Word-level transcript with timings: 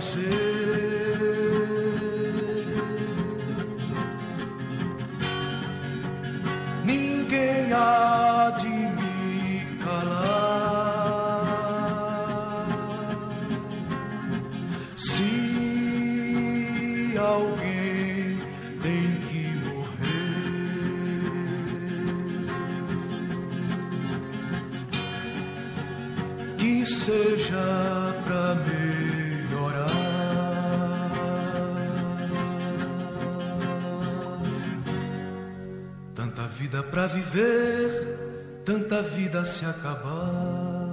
dizer. 0.00 0.49
Tanta 39.00 39.02
vida 39.02 39.40
a 39.40 39.44
se 39.44 39.64
acabar. 39.64 40.90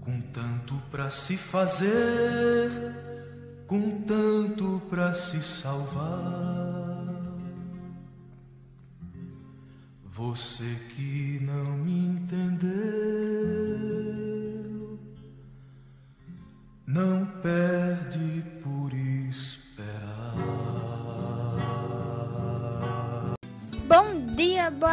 Com 0.00 0.20
tanto 0.32 0.74
pra 0.90 1.10
se 1.10 1.36
fazer, 1.36 2.70
com 3.66 4.02
tanto 4.02 4.80
pra 4.88 5.14
se 5.14 5.42
salvar. 5.42 6.12
Você 10.04 10.76
que 10.94 11.38
não 11.42 11.76
me 11.76 12.01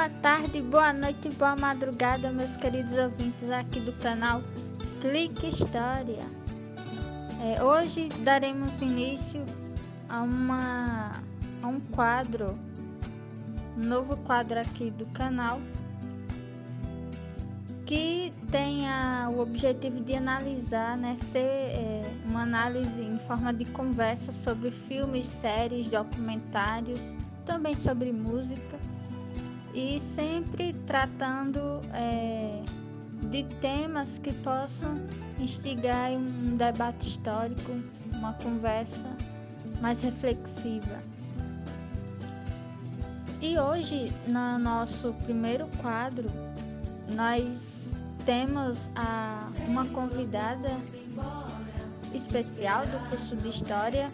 boa 0.10 0.22
tarde, 0.22 0.62
boa 0.62 0.92
noite, 0.94 1.30
boa 1.30 1.56
madrugada, 1.56 2.32
meus 2.32 2.58
queridos 2.58 2.98
ouvintes 2.98 3.50
aqui 3.50 3.80
do 3.80 3.94
canal 3.94 4.42
Clique 5.02 5.48
História. 5.48 6.26
É, 7.42 7.64
hoje 7.64 8.10
daremos 8.24 8.82
início 8.82 9.46
a, 10.10 10.22
uma, 10.22 11.12
a 11.62 11.68
um 11.68 11.80
quadro, 11.80 12.58
um 13.78 13.86
novo 13.86 14.18
quadro 14.18 14.60
aqui 14.60 14.92
do 14.92 15.06
canal, 15.08 15.60
que 17.86 18.34
tem 18.52 18.88
a- 18.90 19.30
o 19.32 19.40
objetivo 19.40 20.02
de 20.02 20.16
analisar, 20.16 20.98
né, 20.98 21.16
ser 21.16 21.40
é, 21.40 22.02
uma 22.26 22.42
análise 22.42 23.02
em 23.02 23.18
forma 23.20 23.54
de 23.54 23.66
conversa 23.66 24.32
sobre 24.32 24.70
filmes, 24.72 25.26
séries, 25.28 25.88
documentários, 25.88 27.00
também 27.46 27.74
sobre 27.74 28.12
música 28.12 28.78
e 29.74 30.00
sempre 30.00 30.74
tratando 30.88 31.82
é, 31.94 32.64
de 33.30 33.44
temas 33.62 34.18
que 34.18 34.34
possam 34.34 35.00
instigar 35.40 36.12
um 36.12 36.58
debate 36.58 37.08
histórico, 37.08 37.72
uma 38.14 38.34
conversa 38.34 39.06
mais 39.82 40.02
reflexiva. 40.02 41.00
E 43.42 43.58
hoje, 43.58 44.12
no 44.28 44.60
nosso 44.60 45.14
primeiro 45.24 45.68
quadro, 45.82 46.30
nós 47.10 47.90
temos 48.26 48.92
a, 48.96 49.50
uma 49.68 49.86
convidada 49.86 50.70
especial 52.14 52.86
do 52.86 53.10
curso 53.10 53.36
de 53.38 53.50
História, 53.50 54.10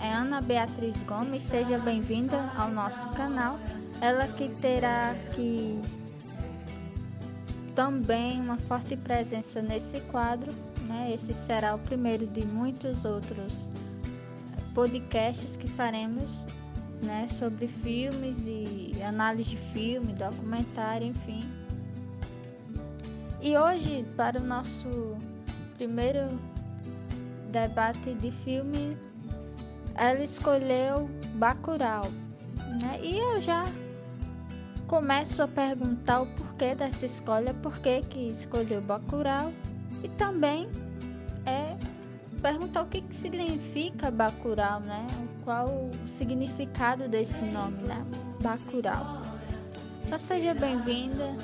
é 0.00 0.12
Ana 0.12 0.40
Beatriz 0.40 0.96
Gomes. 1.02 1.42
Seja 1.42 1.78
bem-vinda 1.78 2.50
ao 2.56 2.70
nosso 2.70 3.08
canal. 3.10 3.58
Ela 4.00 4.28
que 4.28 4.48
terá 4.48 5.12
aqui 5.12 5.80
também 7.74 8.40
uma 8.40 8.56
forte 8.56 8.96
presença 8.96 9.60
nesse 9.60 10.00
quadro, 10.02 10.52
né? 10.86 11.12
Esse 11.12 11.34
será 11.34 11.74
o 11.74 11.78
primeiro 11.78 12.26
de 12.26 12.44
muitos 12.44 13.04
outros 13.04 13.70
podcasts 14.74 15.56
que 15.56 15.68
faremos, 15.68 16.46
né, 17.02 17.26
sobre 17.26 17.66
filmes 17.66 18.44
e 18.46 18.94
análise 19.02 19.50
de 19.50 19.56
filme, 19.56 20.12
documentário, 20.12 21.06
enfim. 21.06 21.44
E 23.40 23.56
hoje, 23.56 24.04
para 24.16 24.40
o 24.40 24.44
nosso 24.44 25.16
primeiro 25.76 26.38
debate 27.50 28.14
de 28.14 28.30
filme, 28.30 28.96
ela 29.94 30.22
escolheu 30.22 31.08
Bacurau, 31.34 32.10
né? 32.82 33.00
E 33.02 33.18
eu 33.18 33.40
já 33.40 33.64
começo 34.86 35.42
a 35.42 35.48
perguntar 35.48 36.22
o 36.22 36.26
porquê 36.26 36.74
dessa 36.74 37.06
escolha, 37.06 37.52
por 37.54 37.78
que 37.78 38.00
escolheu 38.18 38.80
Bacurau 38.80 39.52
e 40.02 40.08
também 40.10 40.68
é 41.44 41.76
perguntar 42.40 42.82
o 42.82 42.86
que 42.86 43.00
que 43.00 43.14
significa 43.14 44.10
Bacurau, 44.10 44.80
né? 44.80 45.06
Qual 45.44 45.68
o 45.68 46.08
significado 46.08 47.08
desse 47.08 47.42
nome, 47.44 47.82
né? 47.82 48.04
Bacurau. 48.40 49.22
Então 50.04 50.18
seja 50.18 50.54
bem-vinda. 50.54 51.34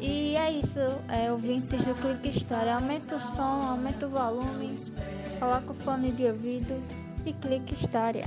E 0.00 0.34
é 0.34 0.50
isso, 0.50 0.80
é, 1.08 1.30
ouvintes 1.30 1.84
do 1.84 1.94
Clique 1.94 2.30
História. 2.30 2.74
Aumenta 2.74 3.16
o 3.16 3.20
som, 3.20 3.42
aumenta 3.42 4.06
o 4.06 4.10
volume, 4.10 4.74
coloca 5.38 5.70
o 5.72 5.74
fone 5.74 6.10
de 6.10 6.24
ouvido 6.24 6.82
e 7.24 7.32
clique 7.32 7.74
História. 7.74 8.26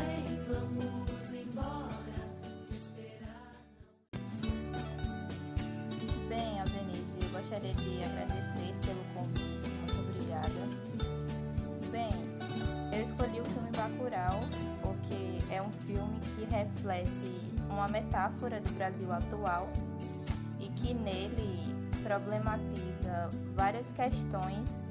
De 7.78 8.04
agradecer 8.04 8.74
pelo 8.86 9.04
convite, 9.14 9.70
muito 9.70 10.00
obrigada. 10.00 10.50
Bem, 11.92 12.12
eu 12.94 13.04
escolhi 13.04 13.42
o 13.42 13.46
filme 13.46 13.72
Bacurau 13.76 14.40
porque 14.82 15.54
é 15.54 15.62
um 15.62 15.72
filme 15.86 16.20
que 16.36 16.46
reflete 16.46 17.52
uma 17.70 17.88
metáfora 17.88 18.60
do 18.62 18.74
Brasil 18.74 19.12
atual 19.12 19.68
e 20.60 20.70
que 20.70 20.94
nele 20.94 21.64
problematiza 22.04 23.30
várias 23.56 23.92
questões 23.92 24.88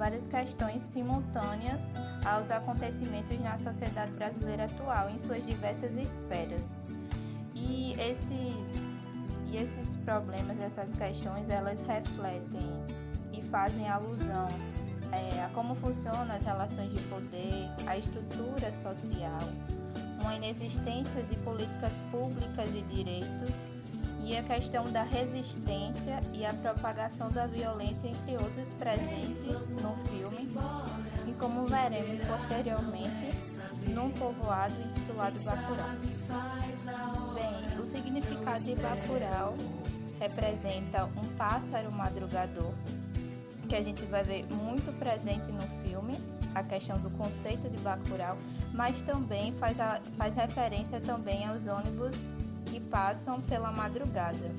várias 0.00 0.26
questões 0.26 0.80
simultâneas 0.80 1.92
aos 2.24 2.50
acontecimentos 2.50 3.38
na 3.40 3.58
sociedade 3.58 4.10
brasileira 4.12 4.64
atual 4.64 5.10
em 5.10 5.18
suas 5.18 5.44
diversas 5.44 5.94
esferas. 5.94 6.80
E 7.54 7.92
esses 8.00 8.96
e 9.50 9.56
esses 9.56 9.94
problemas, 10.04 10.58
essas 10.60 10.94
questões, 10.94 11.48
elas 11.50 11.80
refletem 11.82 12.84
e 13.32 13.42
fazem 13.42 13.88
alusão 13.88 14.48
é, 15.12 15.42
a 15.42 15.48
como 15.48 15.74
funcionam 15.76 16.32
as 16.34 16.44
relações 16.44 16.90
de 16.90 17.00
poder, 17.04 17.68
a 17.86 17.96
estrutura 17.96 18.72
social, 18.82 19.40
uma 20.22 20.36
inexistência 20.36 21.22
de 21.24 21.36
políticas 21.38 21.92
públicas 22.10 22.68
e 22.74 22.82
direitos 22.82 23.50
e 24.22 24.36
a 24.36 24.42
questão 24.42 24.90
da 24.92 25.02
resistência 25.02 26.20
e 26.32 26.44
a 26.44 26.52
propagação 26.52 27.30
da 27.30 27.46
violência, 27.46 28.08
entre 28.08 28.32
outros, 28.32 28.68
presente 28.78 29.46
no 29.46 29.96
filme, 30.08 30.54
e 31.26 31.32
como 31.32 31.66
veremos 31.66 32.20
posteriormente 32.20 33.34
num 33.88 34.10
povoado 34.10 34.74
intitulado 34.82 35.40
Bacurau. 35.40 35.88
Bem, 37.40 37.80
o 37.80 37.86
significado 37.86 38.60
de 38.60 38.74
Bacurau 38.74 39.54
representa 40.20 41.06
um 41.06 41.26
pássaro 41.38 41.90
madrugador, 41.90 42.74
que 43.66 43.74
a 43.74 43.82
gente 43.82 44.04
vai 44.04 44.22
ver 44.22 44.44
muito 44.52 44.92
presente 44.98 45.50
no 45.50 45.62
filme, 45.82 46.18
a 46.54 46.62
questão 46.62 46.98
do 46.98 47.08
conceito 47.10 47.70
de 47.70 47.78
Bacurau, 47.78 48.36
mas 48.74 49.00
também 49.00 49.52
faz, 49.54 49.80
a, 49.80 50.02
faz 50.18 50.36
referência 50.36 51.00
também 51.00 51.46
aos 51.46 51.66
ônibus 51.66 52.28
que 52.66 52.78
passam 52.78 53.40
pela 53.40 53.72
madrugada. 53.72 54.54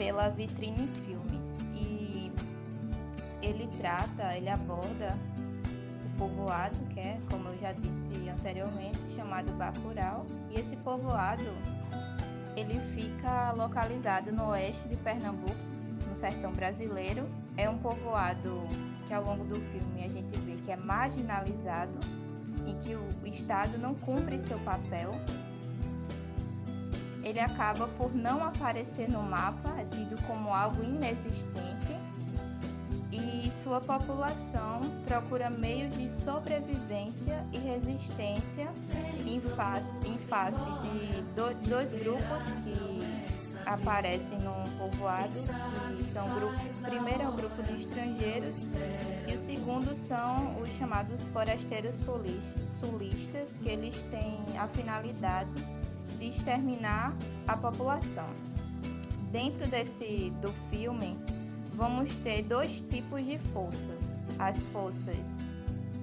Pela 0.00 0.30
Vitrine 0.30 0.86
Filmes 1.04 1.58
e 1.74 2.32
ele 3.42 3.68
trata, 3.76 4.34
ele 4.34 4.48
aborda 4.48 5.14
o 6.06 6.18
povoado, 6.18 6.74
que 6.86 7.00
é, 7.00 7.20
como 7.30 7.50
eu 7.50 7.58
já 7.58 7.72
disse 7.72 8.30
anteriormente, 8.30 8.98
chamado 9.14 9.52
Bacurau, 9.58 10.24
e 10.48 10.58
esse 10.58 10.74
povoado 10.76 11.44
ele 12.56 12.80
fica 12.80 13.52
localizado 13.52 14.32
no 14.32 14.46
oeste 14.46 14.88
de 14.88 14.96
Pernambuco, 14.96 15.54
no 16.08 16.16
sertão 16.16 16.50
brasileiro. 16.52 17.28
É 17.58 17.68
um 17.68 17.76
povoado 17.76 18.62
que 19.06 19.12
ao 19.12 19.22
longo 19.22 19.44
do 19.44 19.56
filme 19.56 20.02
a 20.02 20.08
gente 20.08 20.34
vê 20.38 20.56
que 20.64 20.72
é 20.72 20.76
marginalizado, 20.76 22.00
em 22.66 22.74
que 22.78 22.94
o 22.94 23.06
Estado 23.26 23.76
não 23.76 23.94
cumpre 23.94 24.40
seu 24.40 24.58
papel. 24.60 25.10
Ele 27.30 27.38
acaba 27.38 27.86
por 27.86 28.12
não 28.12 28.42
aparecer 28.42 29.08
no 29.08 29.22
mapa, 29.22 29.72
é 29.78 29.84
tido 29.84 30.20
como 30.26 30.52
algo 30.52 30.82
inexistente, 30.82 31.96
e 33.12 33.48
sua 33.62 33.80
população 33.80 34.80
procura 35.06 35.48
meio 35.48 35.88
de 35.90 36.08
sobrevivência 36.08 37.46
e 37.52 37.58
resistência 37.58 38.68
em, 39.24 39.40
fa 39.40 39.80
em 40.04 40.18
face 40.18 40.64
de 40.82 41.22
do 41.36 41.54
dois 41.68 41.94
grupos 41.94 42.46
que 42.64 43.00
aparecem 43.64 44.40
num 44.40 44.64
povoado, 44.76 45.38
que 45.96 46.04
são 46.04 46.28
grupo, 46.34 46.58
primeiro 46.82 47.22
é 47.22 47.28
o 47.28 47.32
grupo 47.32 47.62
de 47.62 47.74
estrangeiros 47.74 48.66
e 49.28 49.34
o 49.34 49.38
segundo 49.38 49.94
são 49.94 50.60
os 50.60 50.68
chamados 50.70 51.22
forasteiros 51.28 52.00
sulistas, 52.66 53.60
que 53.60 53.68
eles 53.68 54.02
têm 54.10 54.36
a 54.58 54.66
finalidade 54.66 55.79
de 56.20 56.28
exterminar 56.28 57.16
a 57.48 57.56
população. 57.56 58.28
Dentro 59.32 59.68
desse 59.68 60.30
do 60.42 60.52
filme, 60.70 61.18
vamos 61.74 62.14
ter 62.16 62.42
dois 62.42 62.80
tipos 62.82 63.24
de 63.26 63.38
forças: 63.38 64.20
as 64.38 64.62
forças 64.64 65.40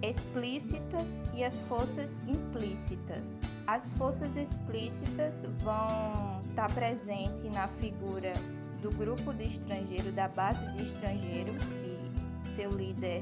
explícitas 0.01 1.21
e 1.33 1.43
as 1.43 1.61
forças 1.61 2.19
implícitas. 2.27 3.31
As 3.67 3.91
forças 3.91 4.35
explícitas 4.35 5.45
vão 5.59 6.41
estar 6.49 6.73
presentes 6.73 7.43
na 7.51 7.67
figura 7.67 8.33
do 8.81 8.89
grupo 8.91 9.33
de 9.33 9.43
estrangeiro, 9.43 10.11
da 10.11 10.27
base 10.29 10.65
de 10.73 10.83
estrangeiro, 10.83 11.51
que 11.53 12.49
seu 12.49 12.71
líder 12.71 13.21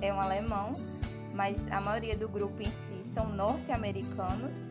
é 0.00 0.12
um 0.12 0.20
alemão, 0.20 0.72
mas 1.34 1.70
a 1.72 1.80
maioria 1.80 2.16
do 2.16 2.28
grupo 2.28 2.62
em 2.62 2.70
si 2.70 3.02
são 3.02 3.32
norte-americanos. 3.34 4.68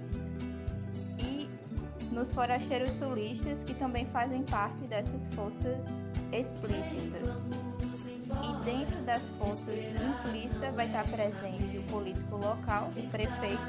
Nos 2.11 2.33
forasteiros 2.33 2.91
sulistas, 2.91 3.63
que 3.63 3.73
também 3.73 4.05
fazem 4.05 4.43
parte 4.43 4.83
dessas 4.83 5.25
forças 5.33 6.03
explícitas. 6.31 7.39
E 8.43 8.65
dentro 8.65 9.01
das 9.03 9.23
forças 9.39 9.85
implícitas 9.85 10.73
vai 10.75 10.87
estar 10.87 11.05
presente 11.05 11.77
o 11.77 11.83
político 11.83 12.35
local, 12.35 12.91
o 12.95 13.09
prefeito 13.09 13.61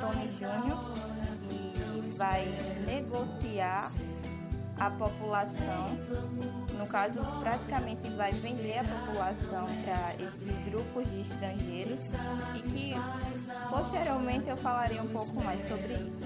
Tony 0.00 0.30
Júnior, 0.30 0.78
que 1.48 2.16
vai 2.16 2.46
negociar 2.86 3.90
a 4.78 4.90
população, 4.90 5.90
no 6.78 6.86
caso, 6.86 7.20
praticamente 7.40 8.08
vai 8.10 8.32
vender 8.32 8.78
a 8.78 8.84
população 8.84 9.66
para 9.84 10.22
esses 10.22 10.58
grupos 10.58 11.08
de 11.10 11.20
estrangeiros 11.20 12.06
e 12.56 12.62
que 12.62 12.94
posteriormente 13.70 14.48
eu 14.48 14.56
falarei 14.56 14.98
um 14.98 15.08
pouco 15.08 15.42
mais 15.44 15.62
sobre 15.68 15.94
isso. 15.94 16.24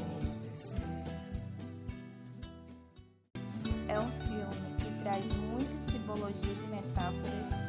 Traz 5.16 5.34
muitas 5.34 5.84
simbologias 5.84 6.58
e 6.62 6.66
metáforas 6.68 7.66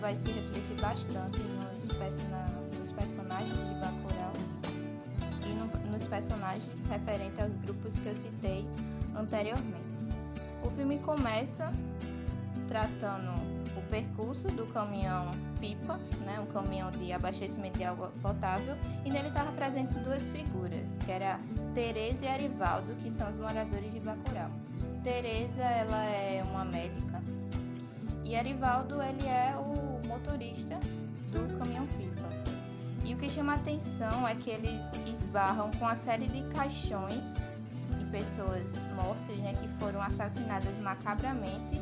vai 0.00 0.14
se 0.14 0.32
refletir 0.32 0.78
bastante 0.82 1.38
nos, 1.38 1.88
nos 2.78 2.90
personagens 2.90 3.56
de 3.56 3.74
Bacurau 3.80 4.32
e 5.46 5.54
no, 5.54 5.90
nos 5.90 6.04
personagens 6.04 6.86
referentes 6.86 7.40
aos 7.40 7.56
grupos 7.56 7.98
que 7.98 8.08
eu 8.08 8.14
citei 8.14 8.68
anteriormente. 9.16 10.04
O 10.62 10.70
filme 10.70 10.98
começa 10.98 11.72
tratando 12.68 13.32
o 13.78 13.82
percurso 13.88 14.46
do 14.48 14.66
caminhão 14.66 15.30
pipa, 15.58 15.98
né, 16.26 16.38
um 16.38 16.52
caminhão 16.52 16.90
de 16.90 17.10
abastecimento 17.10 17.78
de 17.78 17.84
água 17.84 18.12
potável, 18.20 18.76
e 19.06 19.10
nele 19.10 19.28
estava 19.28 19.52
presente 19.52 19.94
duas 20.00 20.30
figuras, 20.30 20.98
que 21.06 21.12
era 21.12 21.40
Teresa 21.74 22.26
e 22.26 22.28
Arivaldo, 22.28 22.94
que 22.96 23.10
são 23.10 23.30
os 23.30 23.38
moradores 23.38 23.90
de 23.90 24.00
Bacurau. 24.00 24.50
Teresa, 25.04 25.62
ela 25.62 26.02
é 26.02 26.42
uma 26.50 26.64
médica, 26.64 27.22
e 28.24 28.34
Arivaldo, 28.34 29.02
ele 29.02 29.26
é 29.26 29.54
o 29.54 30.00
motorista 30.08 30.80
do 31.30 31.58
caminhão-pipa. 31.58 32.24
E 33.04 33.14
o 33.14 33.18
que 33.18 33.28
chama 33.28 33.52
atenção 33.52 34.26
é 34.26 34.34
que 34.34 34.48
eles 34.48 34.94
esbarram 35.06 35.70
com 35.72 35.84
uma 35.84 35.94
série 35.94 36.26
de 36.26 36.42
caixões 36.54 37.36
de 37.98 38.04
pessoas 38.06 38.88
mortas, 38.96 39.36
né, 39.36 39.52
que 39.60 39.68
foram 39.78 40.00
assassinadas 40.00 40.74
macabramente, 40.78 41.78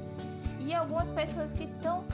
e 0.58 0.74
algumas 0.74 1.08
pessoas 1.12 1.54
que 1.54 1.64
estão 1.64 2.04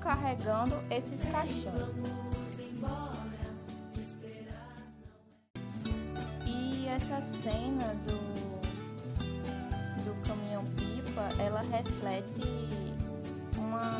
carregando 0.00 0.74
esses 0.90 1.26
caixões. 1.26 2.02
E 6.46 6.86
essa 6.88 7.20
cena 7.20 7.94
do 8.06 8.25
ela 11.56 11.62
reflete 11.62 12.42
uma 13.56 13.96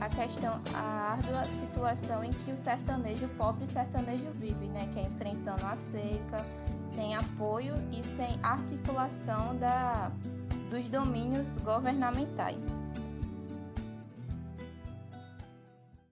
a 0.00 0.08
questão, 0.10 0.60
a 0.74 1.12
árdua 1.12 1.44
situação 1.44 2.22
em 2.22 2.30
que 2.30 2.50
o 2.50 2.58
sertanejo, 2.58 3.26
o 3.26 3.28
pobre 3.30 3.66
sertanejo 3.66 4.30
vive, 4.34 4.66
né? 4.66 4.88
Que 4.92 5.00
é 5.00 5.02
enfrentando 5.04 5.64
a 5.64 5.74
seca, 5.74 6.44
sem 6.82 7.14
apoio 7.14 7.74
e 7.92 8.02
sem 8.04 8.38
articulação 8.42 9.56
da, 9.56 10.10
dos 10.68 10.86
domínios 10.88 11.56
governamentais. 11.58 12.78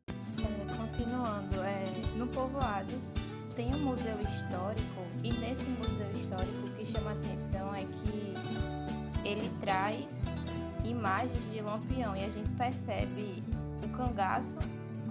É, 0.08 0.76
continuando, 0.76 1.60
é, 1.62 1.84
no 2.16 2.26
povoado 2.28 2.94
tem 3.54 3.74
um 3.74 3.84
museu 3.84 4.16
histórico 4.22 5.02
e 5.22 5.32
nesse 5.34 5.64
museu 5.64 6.10
histórico 6.14 6.66
o 6.66 6.70
que 6.70 6.86
chama 6.86 7.12
atenção 7.12 7.74
é 7.74 7.84
que 7.84 8.34
ele 9.28 9.50
traz 9.60 10.24
imagens 10.84 11.52
de 11.52 11.60
Lampião 11.60 12.14
e 12.16 12.24
a 12.24 12.30
gente 12.30 12.50
percebe 12.52 13.42
o 13.82 13.88
cangaço 13.88 14.56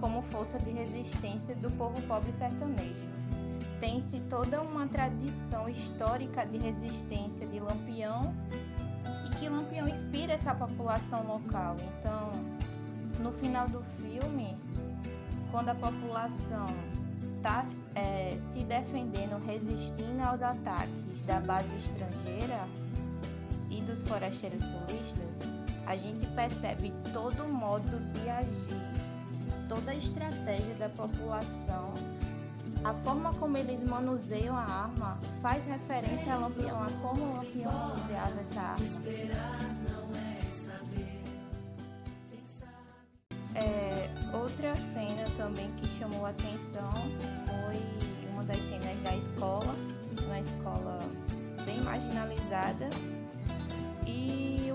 como 0.00 0.22
força 0.22 0.58
de 0.58 0.70
resistência 0.70 1.54
do 1.56 1.70
povo 1.72 2.00
pobre 2.02 2.32
sertanejo. 2.32 3.14
Tem-se 3.80 4.20
toda 4.30 4.62
uma 4.62 4.86
tradição 4.86 5.68
histórica 5.68 6.46
de 6.46 6.58
resistência 6.58 7.46
de 7.46 7.60
Lampião 7.60 8.34
e 9.26 9.30
que 9.36 9.48
Lampião 9.48 9.88
inspira 9.88 10.32
essa 10.32 10.54
população 10.54 11.26
local. 11.26 11.76
Então, 11.98 12.30
no 13.20 13.32
final 13.32 13.68
do 13.68 13.82
filme, 13.82 14.56
quando 15.50 15.70
a 15.70 15.74
população 15.74 16.66
está 17.36 17.62
é, 17.94 18.36
se 18.38 18.60
defendendo, 18.64 19.44
resistindo 19.44 20.20
aos 20.22 20.40
ataques 20.40 21.22
da 21.26 21.40
base 21.40 21.74
estrangeira 21.76 22.66
e 23.70 23.80
dos 23.82 24.02
forasteiros 24.02 24.62
sulistas, 24.62 25.48
a 25.86 25.96
gente 25.96 26.26
percebe 26.28 26.92
todo 27.12 27.44
o 27.44 27.52
modo 27.52 28.00
de 28.12 28.28
agir, 28.28 28.82
toda 29.68 29.90
a 29.90 29.94
estratégia 29.94 30.74
da 30.74 30.88
população, 30.88 31.94
a 32.84 32.92
forma 32.92 33.32
como 33.34 33.56
eles 33.56 33.82
manuseiam 33.82 34.56
a 34.56 34.62
arma 34.62 35.18
faz 35.40 35.64
referência 35.64 36.34
a 36.34 36.36
Lampião, 36.36 36.82
a 36.82 36.90
como 37.00 37.36
Lampião 37.36 37.72
manuseava 37.72 38.40
essa 38.40 38.60
arma. 38.60 38.86
É, 43.54 44.10
outra 44.34 44.74
cena 44.74 45.24
também 45.36 45.70
que 45.76 45.88
chamou 45.98 46.26
a 46.26 46.30
atenção 46.30 46.92
foi 47.46 48.30
uma 48.32 48.44
das 48.44 48.58
cenas 48.58 49.02
da 49.02 49.16
escola, 49.16 49.74
uma 50.26 50.40
escola 50.40 50.98
bem 51.64 51.80
marginalizada, 51.80 52.90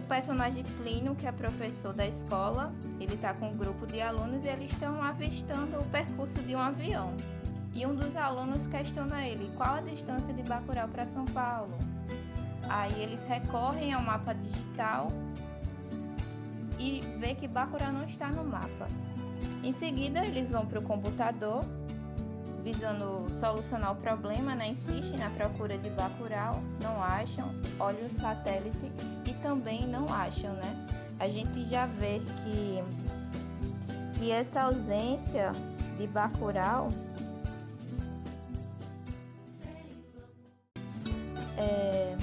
personagem 0.10 0.64
Plínio, 0.78 1.16
que 1.16 1.28
é 1.28 1.32
professor 1.32 1.94
da 1.94 2.06
escola, 2.06 2.74
ele 3.00 3.14
está 3.14 3.34
com 3.34 3.50
um 3.50 3.56
grupo 3.56 3.86
de 3.86 4.02
alunos 4.02 4.44
e 4.44 4.48
eles 4.48 4.72
estão 4.72 5.02
avistando 5.02 5.78
o 5.80 5.86
percurso 5.86 6.42
de 6.42 6.56
um 6.56 6.60
avião. 6.60 7.16
E 7.76 7.86
um 7.86 7.94
dos 7.94 8.16
alunos 8.16 8.66
questiona 8.66 9.26
ele 9.26 9.50
qual 9.56 9.76
a 9.76 9.82
distância 9.82 10.34
de 10.34 10.42
Bacurau 10.44 10.88
para 10.88 11.06
São 11.06 11.26
Paulo. 11.26 11.78
Aí 12.68 13.02
eles 13.02 13.24
recorrem 13.24 13.94
ao 13.94 14.02
mapa 14.02 14.34
digital 14.34 15.08
e 16.80 17.02
vê 17.20 17.36
que 17.36 17.48
Bacurau 17.48 17.94
não 17.94 18.04
está 18.04 18.30
no 18.30 18.44
mapa. 18.44 18.88
Em 19.64 19.72
seguida, 19.72 20.26
eles 20.26 20.50
vão 20.50 20.66
para 20.66 20.80
o 20.80 20.84
computador 20.84 21.64
visando 22.70 23.26
solucionar 23.36 23.94
o 23.94 23.96
problema, 23.96 24.54
né? 24.54 24.68
insistem 24.68 25.18
na 25.18 25.32
procura 25.32 25.76
de 25.76 25.90
Bacurau, 25.90 26.62
não 26.84 27.02
acham, 27.02 27.50
olham 27.80 28.06
o 28.06 28.12
satélite 28.12 28.92
e 29.26 29.34
também 29.42 29.88
não 29.88 30.06
acham, 30.14 30.54
né? 30.54 30.86
A 31.20 31.28
gente 31.28 31.66
já 31.66 31.88
vê 31.88 32.22
que, 32.44 32.84
que 34.20 34.32
essa 34.32 34.62
ausência 34.62 35.52
de 35.98 36.06
Bacurau 36.06 36.92
é, 41.58 42.16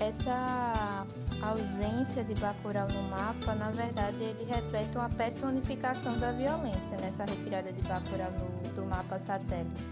essa 0.00 1.06
ausência 1.42 2.22
de 2.22 2.34
Bacurau 2.34 2.86
no 2.92 3.02
mapa, 3.04 3.54
na 3.54 3.70
verdade, 3.70 4.22
ele 4.22 4.44
reflete 4.44 4.96
uma 4.96 5.08
personificação 5.08 6.18
da 6.18 6.32
violência 6.32 6.96
nessa 6.98 7.24
retirada 7.24 7.72
de 7.72 7.80
Bacurau 7.82 8.30
no, 8.32 8.74
do 8.74 8.84
mapa 8.84 9.18
satélite. 9.18 9.84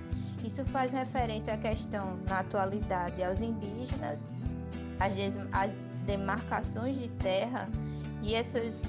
Isso 0.45 0.65
faz 0.67 0.93
referência 0.93 1.55
à 1.55 1.57
questão, 1.57 2.19
na 2.29 2.41
atualidade, 2.41 3.23
aos 3.23 3.41
indígenas, 3.41 4.31
às, 5.01 5.15
às 5.53 5.71
demarcações 6.07 6.99
de 6.99 7.09
terra 7.09 7.69
e 8.23 8.35
essas 8.35 8.83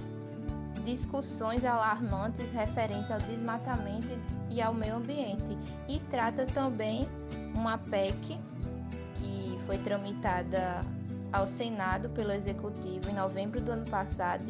discussões 0.86 1.64
alarmantes 1.66 2.52
referentes 2.52 3.12
ao 3.12 3.20
desmatamento 3.20 4.08
e 4.50 4.62
ao 4.62 4.74
meio 4.74 4.96
ambiente. 4.96 5.58
E 5.88 6.00
trata 6.10 6.46
também 6.46 7.08
uma 7.56 7.78
PEC 7.78 8.40
que 9.16 9.60
foi 9.66 9.78
tramitada 9.80 10.82
ao 11.32 11.48
Senado 11.48 12.10
pelo 12.10 12.32
Executivo 12.32 13.10
em 13.10 13.14
novembro 13.14 13.62
do 13.62 13.72
ano 13.72 13.90
passado, 13.90 14.44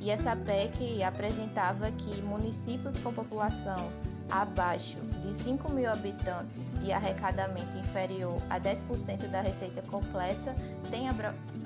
e 0.00 0.10
essa 0.10 0.34
PEC 0.34 1.02
apresentava 1.02 1.90
que 1.92 2.22
municípios 2.22 2.98
com 2.98 3.12
população 3.12 3.90
abaixo 4.30 4.98
de 5.22 5.34
5 5.34 5.70
mil 5.72 5.90
habitantes 5.90 6.78
e 6.82 6.92
arrecadamento 6.92 7.76
inferior 7.76 8.40
a 8.48 8.60
10% 8.60 9.28
da 9.28 9.40
receita 9.40 9.82
completa 9.82 10.54
têm 10.90 11.08
a 11.08 11.14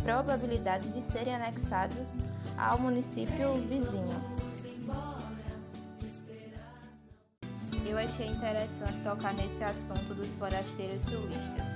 probabilidade 0.02 0.88
de 0.88 1.02
serem 1.02 1.35
anexados 1.35 2.14
ao 2.56 2.78
município 2.78 3.54
vizinho. 3.68 4.14
Eu 7.87 7.99
achei 7.99 8.26
interessante 8.26 8.97
tocar 9.04 9.35
nesse 9.35 9.62
assunto 9.62 10.14
dos 10.14 10.35
forasteiros 10.37 11.02
sulistas. 11.02 11.66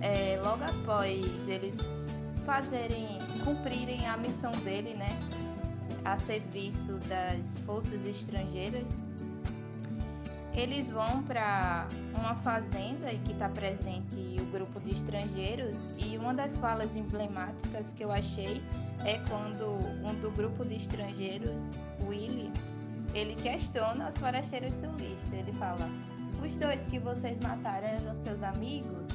É, 0.00 0.38
logo 0.42 0.62
após 0.64 1.48
eles 1.48 2.03
fazerem, 2.44 3.18
cumprirem 3.44 4.06
a 4.06 4.16
missão 4.16 4.52
dele, 4.52 4.94
né, 4.94 5.18
a 6.04 6.16
serviço 6.16 6.98
das 7.08 7.56
forças 7.58 8.04
estrangeiras, 8.04 8.94
eles 10.54 10.88
vão 10.88 11.22
para 11.24 11.88
uma 12.14 12.34
fazenda 12.36 13.08
que 13.24 13.32
está 13.32 13.48
presente 13.48 14.36
o 14.40 14.44
grupo 14.52 14.80
de 14.80 14.92
estrangeiros 14.92 15.88
e 15.98 16.16
uma 16.16 16.32
das 16.32 16.56
falas 16.56 16.94
emblemáticas 16.94 17.92
que 17.92 18.04
eu 18.04 18.12
achei 18.12 18.62
é 19.04 19.18
quando 19.28 19.66
um 20.06 20.14
do 20.20 20.30
grupo 20.30 20.64
de 20.64 20.76
estrangeiros, 20.76 21.60
Willy, 22.06 22.52
ele 23.14 23.34
questiona 23.34 24.08
os 24.08 24.16
forasteiros 24.16 24.74
sulistas. 24.74 25.32
Ele 25.32 25.52
fala: 25.52 25.88
Os 26.44 26.54
dois 26.56 26.86
que 26.86 26.98
vocês 27.00 27.38
mataram 27.40 27.88
eram 27.88 28.14
seus 28.14 28.42
amigos? 28.42 29.08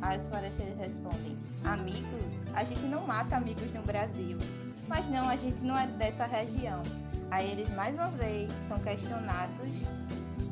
Aí 0.00 0.16
os 0.16 0.28
forasteiros 0.28 0.78
respondem: 0.78 1.36
Amigos? 1.64 2.46
A 2.54 2.64
gente 2.64 2.84
não 2.86 3.06
mata 3.06 3.36
amigos 3.36 3.72
no 3.72 3.82
Brasil. 3.82 4.38
Mas 4.86 5.08
não, 5.08 5.28
a 5.28 5.36
gente 5.36 5.62
não 5.64 5.76
é 5.76 5.86
dessa 5.86 6.26
região. 6.26 6.82
Aí 7.30 7.50
eles 7.50 7.70
mais 7.70 7.94
uma 7.94 8.10
vez 8.10 8.52
são 8.52 8.78
questionados 8.78 9.72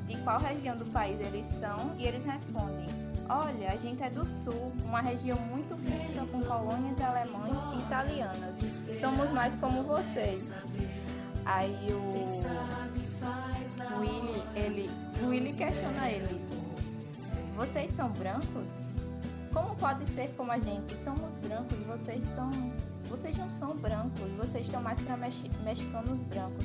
de 0.06 0.16
qual 0.18 0.40
região 0.40 0.76
do 0.76 0.86
país 0.86 1.20
eles 1.20 1.46
são 1.46 1.94
e 1.98 2.06
eles 2.06 2.24
respondem: 2.24 2.86
Olha, 3.28 3.70
a 3.70 3.76
gente 3.76 4.02
é 4.02 4.10
do 4.10 4.24
sul, 4.24 4.72
uma 4.84 5.00
região 5.00 5.38
muito 5.38 5.74
rica 5.74 6.26
com 6.26 6.42
colônias 6.42 7.00
alemães 7.00 7.58
e 7.74 7.78
italianas. 7.80 8.58
Somos 8.98 9.30
mais 9.30 9.56
como 9.56 9.82
vocês. 9.84 10.64
Aí 11.44 11.88
o 11.92 12.12
Willy, 14.00 14.42
ele, 14.54 14.90
o 15.22 15.28
Willy 15.28 15.52
questiona 15.52 16.10
eles: 16.10 16.58
Vocês 17.56 17.92
são 17.92 18.10
brancos? 18.10 18.82
Como 19.52 19.76
pode 19.76 20.08
ser 20.08 20.34
como 20.36 20.50
a 20.50 20.58
gente? 20.58 20.96
Somos 20.96 21.36
brancos, 21.36 21.78
vocês 21.86 22.24
são, 22.24 22.50
vocês 23.08 23.36
não 23.36 23.50
são 23.50 23.76
brancos, 23.76 24.30
vocês 24.32 24.66
estão 24.66 24.80
mais 24.80 24.98
para 25.00 25.16
mexicanos 25.16 26.20
brancos. 26.22 26.64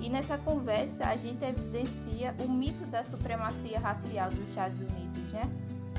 E 0.00 0.08
nessa 0.08 0.38
conversa 0.38 1.08
a 1.08 1.16
gente 1.16 1.44
evidencia 1.44 2.34
o 2.38 2.50
mito 2.50 2.86
da 2.86 3.04
supremacia 3.04 3.78
racial 3.78 4.30
dos 4.30 4.48
Estados 4.48 4.80
Unidos, 4.80 5.32
né? 5.32 5.42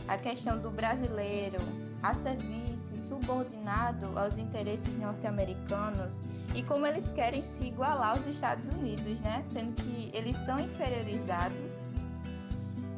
A 0.07 0.17
questão 0.17 0.59
do 0.59 0.71
brasileiro 0.71 1.59
a 2.01 2.13
serviço 2.13 2.97
subordinado 2.97 4.19
aos 4.19 4.37
interesses 4.37 4.93
norte-americanos 4.97 6.21
e 6.53 6.61
como 6.63 6.85
eles 6.85 7.11
querem 7.11 7.41
se 7.41 7.67
igualar 7.67 8.11
aos 8.11 8.25
Estados 8.25 8.67
Unidos, 8.67 9.21
né? 9.21 9.41
Sendo 9.45 9.73
que 9.81 10.11
eles 10.13 10.35
são 10.35 10.59
inferiorizados 10.59 11.85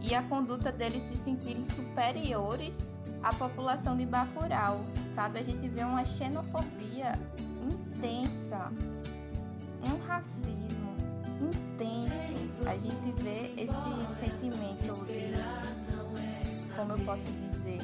e 0.07 0.13
a 0.13 0.21
conduta 0.21 0.71
deles 0.71 1.01
se 1.01 1.17
sentirem 1.17 1.65
superiores 1.65 3.01
à 3.23 3.33
população 3.33 3.97
de 3.97 4.05
Bacurau, 4.05 4.79
sabe? 5.07 5.39
A 5.39 5.43
gente 5.43 5.67
vê 5.67 5.83
uma 5.83 6.05
xenofobia 6.05 7.13
intensa, 7.63 8.71
um 9.83 9.97
racismo 10.05 10.95
intenso. 11.41 12.35
A 12.67 12.77
gente 12.77 13.11
vê 13.23 13.53
esse 13.57 14.13
sentimento 14.13 15.05
de, 15.05 15.33
como 16.75 16.93
eu 16.93 16.99
posso 16.99 17.31
dizer, 17.49 17.79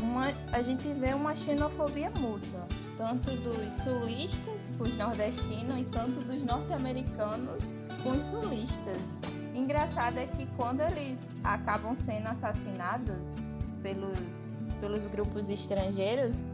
uma, 0.00 0.26
a 0.52 0.62
gente 0.62 0.88
vê 0.94 1.12
uma 1.12 1.36
xenofobia 1.36 2.10
mútua, 2.10 2.66
tanto 2.98 3.30
dos 3.36 3.74
sulistas 3.74 4.74
com 4.76 4.82
os 4.82 4.96
nordestinos 4.96 5.78
e 5.78 5.84
tanto 5.84 6.20
dos 6.20 6.42
norte-americanos 6.42 7.76
com 8.02 8.10
os 8.10 8.24
sulistas. 8.24 9.14
Engraçado 9.54 10.18
é 10.18 10.26
que 10.26 10.46
quando 10.56 10.80
eles 10.80 11.34
acabam 11.44 11.94
sendo 11.94 12.26
assassinados 12.26 13.36
pelos, 13.82 14.58
pelos 14.80 15.04
grupos 15.06 15.48
estrangeiros, 15.48 16.48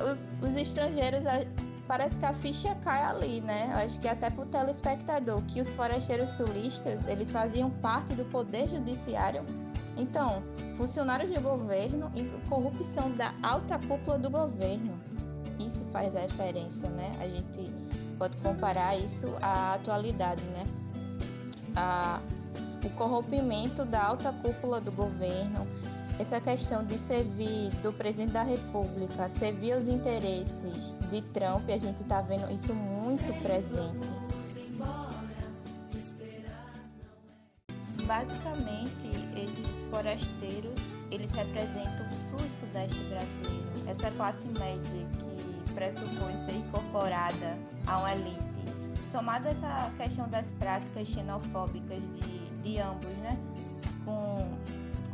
os, 0.00 0.30
os 0.46 0.54
estrangeiros 0.54 1.24
parece 1.86 2.20
que 2.20 2.26
a 2.26 2.34
ficha 2.34 2.74
cai 2.76 3.02
ali, 3.02 3.40
né? 3.40 3.70
Eu 3.72 3.78
acho 3.78 3.98
que 3.98 4.06
até 4.06 4.28
pro 4.28 4.44
telespectador 4.44 5.42
que 5.46 5.62
os 5.62 5.74
forasteiros 5.74 6.30
sulistas, 6.32 7.06
eles 7.06 7.32
faziam 7.32 7.70
parte 7.70 8.14
do 8.14 8.26
poder 8.26 8.68
judiciário. 8.68 9.42
Então, 9.96 10.42
funcionários 10.76 11.32
de 11.32 11.40
governo 11.40 12.12
e 12.14 12.24
corrupção 12.48 13.10
da 13.12 13.34
alta 13.42 13.78
cúpula 13.78 14.18
do 14.18 14.30
governo. 14.30 15.07
Faz 15.92 16.14
referência, 16.14 16.90
né? 16.90 17.10
A 17.20 17.26
gente 17.26 17.72
pode 18.18 18.36
comparar 18.38 18.96
isso 18.96 19.26
à 19.40 19.74
atualidade, 19.74 20.42
né? 20.44 20.66
A, 21.74 22.20
o 22.84 22.90
corrompimento 22.90 23.84
da 23.84 24.04
alta 24.04 24.32
cúpula 24.32 24.80
do 24.80 24.92
governo, 24.92 25.66
essa 26.18 26.40
questão 26.40 26.84
de 26.84 26.98
servir 26.98 27.70
do 27.82 27.92
presidente 27.92 28.32
da 28.32 28.42
República, 28.42 29.28
servir 29.28 29.76
os 29.76 29.86
interesses 29.86 30.96
de 31.10 31.22
Trump, 31.22 31.68
a 31.70 31.78
gente 31.78 32.02
está 32.02 32.20
vendo 32.20 32.50
isso 32.52 32.74
muito 32.74 33.32
presente. 33.42 34.08
Basicamente, 38.04 39.10
esses 39.36 39.84
forasteiros, 39.90 40.80
eles 41.10 41.30
representam 41.32 42.10
o 42.10 42.14
sul 42.28 42.40
e 42.46 42.50
sudeste 42.50 43.04
brasileiro, 43.04 43.68
essa 43.86 44.10
classe 44.12 44.48
média 44.48 45.06
que 45.18 45.27
pressupõe 45.78 46.36
ser 46.36 46.56
incorporada 46.56 47.56
a 47.86 47.98
uma 47.98 48.12
elite. 48.12 48.66
Somado 49.06 49.46
essa 49.46 49.92
questão 49.96 50.28
das 50.28 50.50
práticas 50.50 51.06
xenofóbicas 51.06 51.98
de, 52.16 52.62
de 52.62 52.78
ambos, 52.80 53.16
né? 53.18 53.38
Com 54.04 54.58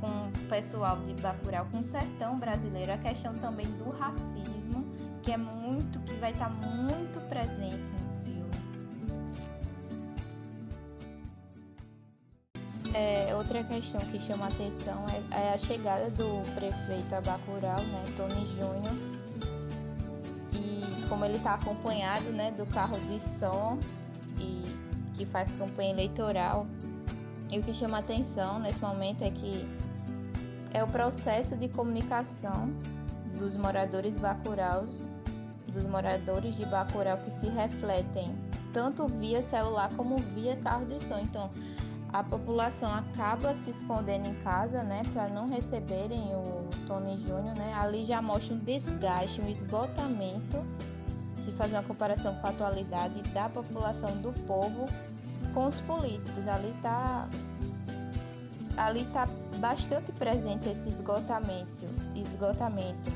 com 0.00 0.28
o 0.28 0.48
pessoal 0.50 0.98
de 0.98 1.14
Bacurau, 1.14 1.66
com 1.72 1.80
o 1.80 1.84
sertão 1.84 2.38
brasileiro, 2.38 2.92
a 2.92 2.98
questão 2.98 3.32
também 3.34 3.66
do 3.78 3.88
racismo, 3.90 4.84
que 5.22 5.32
é 5.32 5.36
muito, 5.38 5.98
que 6.00 6.12
vai 6.16 6.30
estar 6.30 6.50
muito 6.50 7.26
presente 7.30 7.90
no 7.90 8.24
filme. 8.24 8.50
É, 12.92 13.34
outra 13.34 13.64
questão 13.64 14.00
que 14.02 14.20
chama 14.20 14.46
atenção 14.46 15.06
é, 15.08 15.46
é, 15.46 15.54
a 15.54 15.58
chegada 15.58 16.10
do 16.10 16.42
prefeito 16.54 17.14
a 17.14 17.22
Bacurau, 17.22 17.80
né, 17.80 18.04
Tony 18.16 18.46
Júnior, 18.48 19.13
como 21.14 21.24
ele 21.24 21.36
está 21.36 21.54
acompanhado, 21.54 22.28
né, 22.30 22.50
do 22.50 22.66
carro 22.66 22.98
de 23.06 23.20
som 23.20 23.78
e 24.36 24.64
que 25.14 25.24
faz 25.24 25.52
campanha 25.52 25.90
eleitoral. 25.90 26.66
E 27.52 27.60
o 27.60 27.62
que 27.62 27.72
chama 27.72 27.98
atenção 27.98 28.58
nesse 28.58 28.80
momento 28.80 29.22
é 29.22 29.30
que 29.30 29.64
é 30.72 30.82
o 30.82 30.88
processo 30.88 31.56
de 31.56 31.68
comunicação 31.68 32.68
dos 33.38 33.56
moradores 33.56 34.16
bacuraus, 34.16 34.98
dos 35.68 35.86
moradores 35.86 36.56
de 36.56 36.66
Bacurau 36.66 37.16
que 37.18 37.30
se 37.30 37.46
refletem 37.46 38.36
tanto 38.72 39.06
via 39.06 39.40
celular 39.40 39.90
como 39.96 40.16
via 40.18 40.56
carro 40.56 40.84
de 40.84 41.00
som. 41.00 41.18
Então, 41.18 41.48
a 42.12 42.24
população 42.24 42.92
acaba 42.92 43.54
se 43.54 43.70
escondendo 43.70 44.28
em 44.28 44.34
casa, 44.42 44.82
né, 44.82 45.02
para 45.12 45.28
não 45.28 45.48
receberem 45.48 46.32
o 46.34 46.64
Tony 46.86 47.16
Júnior, 47.16 47.56
né? 47.56 47.72
Ali 47.74 48.04
já 48.04 48.22
mostra 48.22 48.54
um 48.54 48.58
desgaste, 48.58 49.40
um 49.40 49.48
esgotamento, 49.48 50.64
se 51.34 51.52
fazer 51.52 51.74
uma 51.74 51.82
comparação 51.82 52.34
com 52.36 52.46
a 52.46 52.50
atualidade 52.50 53.20
da 53.34 53.48
população 53.48 54.16
do 54.18 54.32
povo 54.46 54.86
com 55.52 55.66
os 55.66 55.80
políticos. 55.80 56.46
Ali 56.48 56.74
tá 56.80 57.28
ali 58.76 59.02
está 59.02 59.28
bastante 59.58 60.10
presente 60.12 60.68
esse 60.68 60.88
esgotamento, 60.88 61.82
esgotamento. 62.14 63.10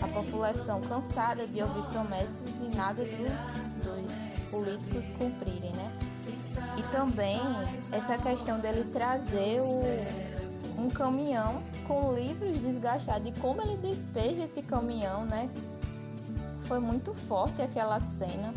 A 0.00 0.08
população 0.08 0.80
cansada 0.80 1.46
de 1.46 1.62
ouvir 1.62 1.82
promessas 1.92 2.60
e 2.60 2.76
nada 2.76 3.04
do, 3.04 4.02
dos 4.02 4.50
políticos 4.50 5.12
cumprirem, 5.12 5.70
né? 5.72 5.92
E 6.76 6.82
também 6.90 7.38
essa 7.92 8.18
questão 8.18 8.58
dele 8.58 8.84
trazer 8.84 9.60
o, 9.60 9.82
um 10.82 10.88
caminhão 10.90 11.62
com 11.86 12.14
livros 12.14 12.58
desgastados 12.58 13.28
e 13.28 13.40
como 13.40 13.62
ele 13.62 13.76
despeja 13.76 14.42
esse 14.42 14.62
caminhão, 14.62 15.24
né? 15.24 15.48
Foi 16.72 16.80
muito 16.80 17.12
forte 17.12 17.60
aquela 17.60 18.00
cena. 18.00 18.54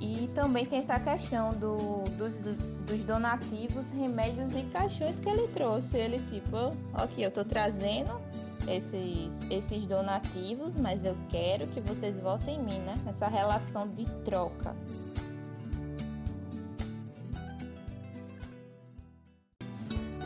E 0.00 0.28
também 0.34 0.66
tem 0.66 0.80
essa 0.80 0.98
questão 0.98 1.52
do, 1.52 2.02
dos, 2.18 2.36
dos 2.84 3.04
donativos, 3.04 3.92
remédios 3.92 4.52
e 4.56 4.64
caixões 4.64 5.20
que 5.20 5.28
ele 5.28 5.46
trouxe. 5.52 5.98
Ele 5.98 6.18
tipo, 6.26 6.56
ok, 6.94 7.24
eu 7.24 7.30
tô 7.30 7.44
trazendo 7.44 8.20
esses, 8.66 9.46
esses 9.50 9.86
donativos, 9.86 10.74
mas 10.80 11.04
eu 11.04 11.16
quero 11.28 11.64
que 11.68 11.80
vocês 11.80 12.18
votem 12.18 12.56
em 12.56 12.64
mim, 12.64 12.78
né? 12.80 12.96
Essa 13.06 13.28
relação 13.28 13.86
de 13.86 14.04
troca. 14.24 14.74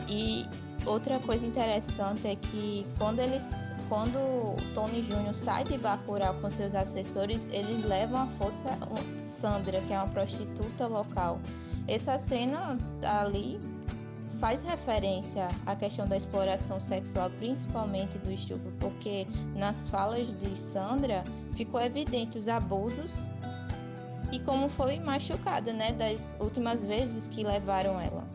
E 0.09 0.47
outra 0.83 1.19
coisa 1.19 1.45
interessante 1.45 2.25
é 2.27 2.35
que 2.35 2.87
quando 2.97 3.19
eles 3.19 3.53
quando 3.89 4.55
Tony 4.73 5.03
Júnior 5.03 5.35
sai 5.35 5.63
de 5.63 5.77
Bacurau 5.77 6.33
com 6.35 6.49
seus 6.49 6.75
assessores, 6.75 7.49
eles 7.51 7.83
levam 7.83 8.21
a 8.21 8.27
força 8.27 8.69
Sandra, 9.21 9.81
que 9.81 9.93
é 9.93 9.97
uma 9.97 10.07
prostituta 10.07 10.87
local. 10.87 11.39
Essa 11.87 12.17
cena 12.17 12.77
ali 13.03 13.59
faz 14.39 14.61
referência 14.63 15.47
à 15.65 15.75
questão 15.75 16.07
da 16.07 16.15
exploração 16.15 16.79
sexual, 16.79 17.29
principalmente 17.31 18.17
do 18.19 18.31
estupro, 18.31 18.71
porque 18.79 19.25
nas 19.55 19.87
falas 19.89 20.27
de 20.39 20.57
Sandra 20.57 21.23
ficou 21.53 21.81
evidente 21.81 22.37
os 22.37 22.47
abusos 22.47 23.29
e 24.31 24.39
como 24.39 24.67
foi 24.69 24.99
machucada, 24.99 25.71
né, 25.71 25.93
das 25.93 26.37
últimas 26.39 26.83
vezes 26.83 27.27
que 27.27 27.43
levaram 27.43 27.99
ela. 27.99 28.27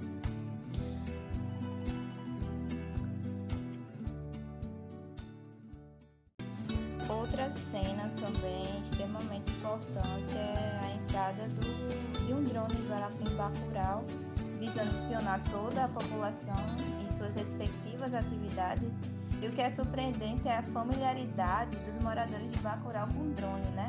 Surpreendente 19.73 20.49
é 20.49 20.59
a 20.59 20.63
familiaridade 20.63 21.77
dos 21.79 21.97
moradores 21.99 22.51
de 22.51 22.59
Bacurau 22.59 23.09
com 23.09 23.23
o 23.23 23.31
drone, 23.31 23.67
né? 23.71 23.89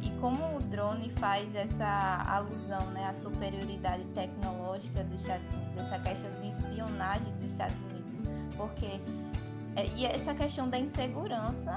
E 0.00 0.10
como 0.20 0.56
o 0.56 0.60
drone 0.60 1.10
faz 1.10 1.54
essa 1.54 2.24
alusão 2.26 2.84
né, 2.90 3.06
à 3.06 3.14
superioridade 3.14 4.04
tecnológica 4.08 5.02
dos 5.04 5.20
Estados 5.20 5.48
Unidos, 5.50 5.78
essa 5.78 5.98
questão 5.98 6.30
de 6.40 6.48
espionagem 6.48 7.32
dos 7.36 7.52
Estados 7.52 7.80
Unidos, 7.80 8.24
porque 8.56 9.00
é, 9.76 9.86
e 9.96 10.04
essa 10.06 10.34
questão 10.34 10.68
da 10.68 10.78
insegurança 10.78 11.76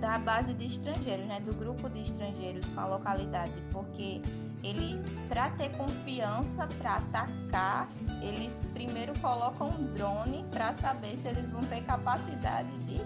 da 0.00 0.18
base 0.18 0.54
de 0.54 0.66
estrangeiros, 0.66 1.26
né, 1.26 1.40
do 1.40 1.52
grupo 1.54 1.88
de 1.90 2.02
estrangeiros 2.02 2.70
com 2.70 2.80
a 2.80 2.86
localidade, 2.86 3.52
porque 3.72 4.22
eles, 4.62 5.10
para 5.28 5.50
ter 5.50 5.70
confiança 5.76 6.66
para 6.78 6.96
atacar, 6.96 7.88
eles 8.22 8.64
primeiro 8.72 9.18
colocam 9.20 9.68
um 9.70 9.94
drone 9.94 10.44
para 10.50 10.72
saber 10.72 11.16
se 11.16 11.28
eles 11.28 11.48
vão 11.48 11.62
ter 11.62 11.82
capacidade 11.82 12.70
de 12.84 13.00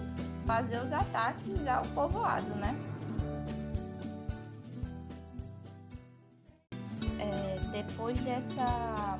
fazer 0.45 0.81
os 0.81 0.91
ataques 0.91 1.67
ao 1.67 1.83
povoado, 1.87 2.53
né? 2.55 2.75
É, 7.19 7.59
depois 7.71 8.19
dessa 8.21 9.19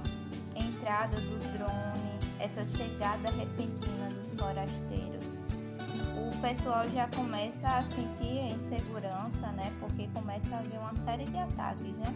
entrada 0.55 1.15
do 1.15 1.39
drone, 1.57 2.19
essa 2.39 2.65
chegada 2.65 3.29
repentina 3.31 4.10
dos 4.10 4.29
forasteiros, 4.34 5.13
pessoal 6.43 6.84
já 6.89 7.07
começa 7.07 7.65
a 7.69 7.81
sentir 7.81 8.51
insegurança, 8.53 9.47
né? 9.53 9.71
Porque 9.79 10.10
começa 10.13 10.53
a 10.53 10.60
haver 10.60 10.77
uma 10.77 10.93
série 10.93 11.23
de 11.23 11.38
ataques, 11.38 11.95
né? 11.95 12.13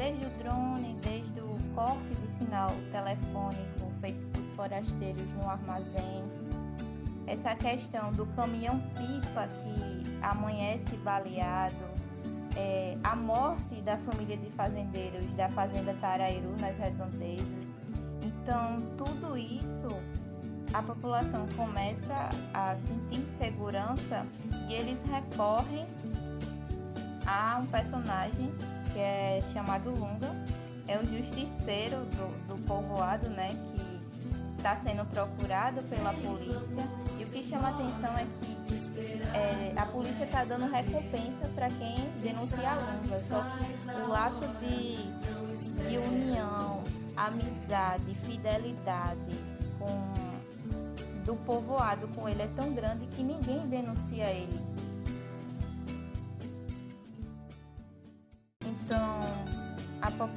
Desde 0.00 0.24
o 0.24 0.30
drone, 0.38 0.96
desde 1.02 1.40
o 1.42 1.58
corte 1.74 2.14
de 2.14 2.30
sinal 2.30 2.70
telefônico 2.90 3.90
feito 4.00 4.26
por 4.28 4.42
forasteiros 4.42 5.30
no 5.34 5.46
armazém. 5.46 6.24
Essa 7.26 7.54
questão 7.54 8.10
do 8.12 8.24
caminhão-pipa 8.28 9.46
que 9.58 10.18
amanhece 10.22 10.96
baleado, 10.96 11.76
é, 12.56 12.96
a 13.04 13.14
morte 13.14 13.82
da 13.82 13.98
família 13.98 14.38
de 14.38 14.48
fazendeiros 14.48 15.34
da 15.34 15.50
Fazenda 15.50 15.92
Tarairu 15.92 16.56
nas 16.58 16.78
redondezas. 16.78 17.76
Então, 18.22 18.80
tudo 18.96 19.36
isso 19.36 19.88
a 20.72 20.82
população 20.82 21.46
começa 21.58 22.30
a 22.54 22.74
sentir 22.74 23.18
insegurança 23.18 24.26
e 24.66 24.72
eles 24.72 25.02
recorrem 25.02 25.86
a 27.26 27.58
um 27.58 27.66
personagem 27.66 28.50
que 28.92 28.98
é 28.98 29.40
chamado 29.52 29.90
Lunga, 29.90 30.34
é 30.86 30.98
o 30.98 31.06
justiceiro 31.06 31.96
do, 31.98 32.46
do 32.48 32.62
povoado, 32.66 33.28
né, 33.30 33.50
que 33.70 34.00
está 34.56 34.76
sendo 34.76 35.04
procurado 35.06 35.82
pela 35.84 36.12
polícia. 36.12 36.82
E 37.18 37.24
o 37.24 37.26
que 37.28 37.42
chama 37.42 37.70
atenção 37.70 38.16
é 38.16 38.26
que 38.26 38.60
é, 39.36 39.72
a 39.76 39.86
polícia 39.86 40.24
está 40.24 40.44
dando 40.44 40.66
recompensa 40.70 41.48
para 41.54 41.68
quem 41.70 41.96
denuncia 42.22 42.70
a 42.70 42.74
Lunga, 42.74 43.22
só 43.22 43.42
que 43.42 43.90
o 43.90 44.08
laço 44.08 44.46
de, 44.60 44.96
de 45.88 45.98
união, 45.98 46.82
amizade, 47.16 48.14
fidelidade 48.14 49.38
com 49.78 50.30
do 51.24 51.36
povoado 51.36 52.08
com 52.08 52.28
ele 52.28 52.42
é 52.42 52.48
tão 52.48 52.72
grande 52.72 53.06
que 53.06 53.22
ninguém 53.22 53.60
denuncia 53.68 54.24
ele. 54.24 54.58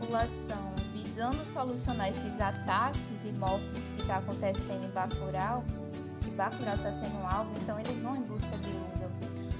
População, 0.03 0.73
visando 0.93 1.45
solucionar 1.45 2.09
esses 2.09 2.39
ataques 2.41 3.23
e 3.23 3.31
mortes 3.31 3.89
que 3.91 4.01
está 4.01 4.17
acontecendo 4.17 4.85
em 4.85 4.89
Bacurau, 4.89 5.63
que 6.21 6.29
Bacurau 6.31 6.75
está 6.75 6.91
sendo 6.91 7.25
alvo, 7.25 7.51
então 7.61 7.79
eles 7.79 7.97
vão 7.99 8.17
em 8.17 8.21
busca 8.23 8.57
de 8.57 8.69
Lunga. 8.69 9.09